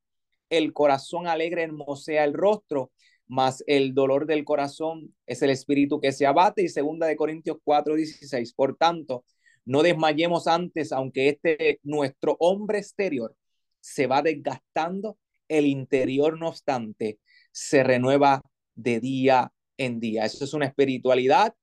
el 0.50 0.74
corazón 0.74 1.28
alegre 1.28 1.64
hermosea 1.64 2.24
el 2.24 2.34
rostro, 2.34 2.92
mas 3.28 3.64
el 3.68 3.94
dolor 3.94 4.28
del 4.28 4.44
corazón 4.44 5.16
es 5.26 5.42
el 5.42 5.50
espíritu 5.50 6.00
que 6.00 6.12
se 6.12 6.26
abate. 6.26 6.62
Y 6.62 6.70
segunda 6.70 7.08
de 7.08 7.16
Corintios 7.16 7.58
4, 7.64 7.96
16. 7.96 8.54
Por 8.54 8.76
tanto, 8.76 9.26
no 9.66 9.84
desmayemos 9.84 10.48
antes, 10.48 10.92
aunque 10.92 11.30
este 11.30 11.80
nuestro 11.84 12.36
hombre 12.40 12.80
exterior 12.80 13.36
se 13.80 14.08
va 14.08 14.22
desgastando, 14.22 15.18
el 15.48 15.66
interior, 15.66 16.40
no 16.40 16.48
obstante, 16.50 17.20
se 17.52 17.84
renueva 17.84 18.42
de 18.76 19.00
día 19.00 19.52
en 19.78 20.00
día. 20.00 20.26
Eso 20.26 20.46
es 20.46 20.54
una 20.54 20.66
espiritualidad, 20.66 21.54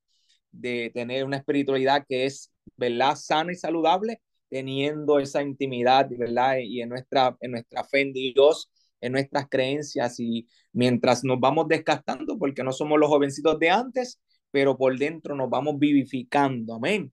de 0.51 0.91
tener 0.93 1.25
una 1.25 1.37
espiritualidad 1.37 2.05
que 2.07 2.25
es, 2.25 2.51
¿verdad?, 2.77 3.15
sana 3.15 3.51
y 3.51 3.55
saludable, 3.55 4.21
teniendo 4.49 5.19
esa 5.19 5.41
intimidad, 5.41 6.09
¿verdad? 6.17 6.57
Y 6.59 6.81
en 6.81 6.89
nuestra, 6.89 7.37
en 7.39 7.51
nuestra 7.51 7.83
fe 7.85 8.01
en 8.01 8.13
Dios, 8.13 8.69
en 8.99 9.13
nuestras 9.13 9.47
creencias 9.49 10.19
y 10.19 10.47
mientras 10.73 11.23
nos 11.23 11.39
vamos 11.39 11.67
desgastando, 11.67 12.37
porque 12.37 12.63
no 12.63 12.71
somos 12.71 12.99
los 12.99 13.09
jovencitos 13.09 13.57
de 13.59 13.69
antes, 13.69 14.19
pero 14.51 14.77
por 14.77 14.97
dentro 14.97 15.35
nos 15.35 15.49
vamos 15.49 15.79
vivificando. 15.79 16.75
Amén. 16.75 17.11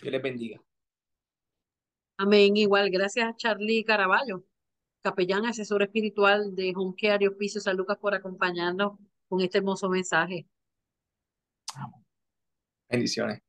Que 0.00 0.10
les 0.10 0.22
bendiga. 0.22 0.60
Amén. 2.16 2.56
Igual, 2.56 2.90
gracias 2.90 3.28
a 3.28 3.36
Charlie 3.36 3.84
Caraballo, 3.84 4.44
capellán 5.02 5.46
asesor 5.46 5.82
espiritual 5.82 6.54
de 6.54 6.72
Home 6.76 6.94
Care 7.00 7.24
y 7.24 7.28
Hospicio 7.28 7.60
San 7.60 7.76
Lucas 7.76 7.98
por 7.98 8.14
acompañarnos 8.14 8.98
con 9.28 9.40
este 9.40 9.58
hermoso 9.58 9.88
mensaje. 9.88 10.46
Bendiciones. 12.88 13.40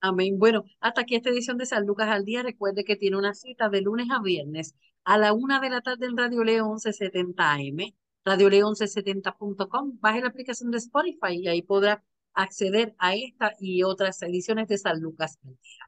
Amén. 0.00 0.38
Bueno, 0.38 0.64
hasta 0.80 1.02
aquí 1.02 1.16
esta 1.16 1.30
edición 1.30 1.58
de 1.58 1.66
San 1.66 1.86
Lucas 1.86 2.08
al 2.08 2.24
Día. 2.24 2.42
Recuerde 2.42 2.84
que 2.84 2.96
tiene 2.96 3.16
una 3.16 3.34
cita 3.34 3.68
de 3.68 3.82
lunes 3.82 4.08
a 4.10 4.20
viernes 4.20 4.74
a 5.04 5.18
la 5.18 5.32
una 5.32 5.60
de 5.60 5.70
la 5.70 5.80
tarde 5.80 6.06
en 6.06 6.16
Radio 6.16 6.44
Leo 6.44 6.66
1170 6.66 7.52
AM, 7.52 7.94
Radio 8.24 8.50
Leo 8.50 8.68
1170.com. 8.68 9.98
Baje 10.00 10.20
la 10.20 10.28
aplicación 10.28 10.70
de 10.70 10.78
Spotify 10.78 11.32
y 11.32 11.48
ahí 11.48 11.62
podrá 11.62 12.04
acceder 12.34 12.94
a 12.98 13.14
esta 13.14 13.54
y 13.58 13.82
otras 13.82 14.20
ediciones 14.22 14.68
de 14.68 14.78
San 14.78 15.00
Lucas 15.00 15.38
al 15.44 15.56
Día. 15.62 15.87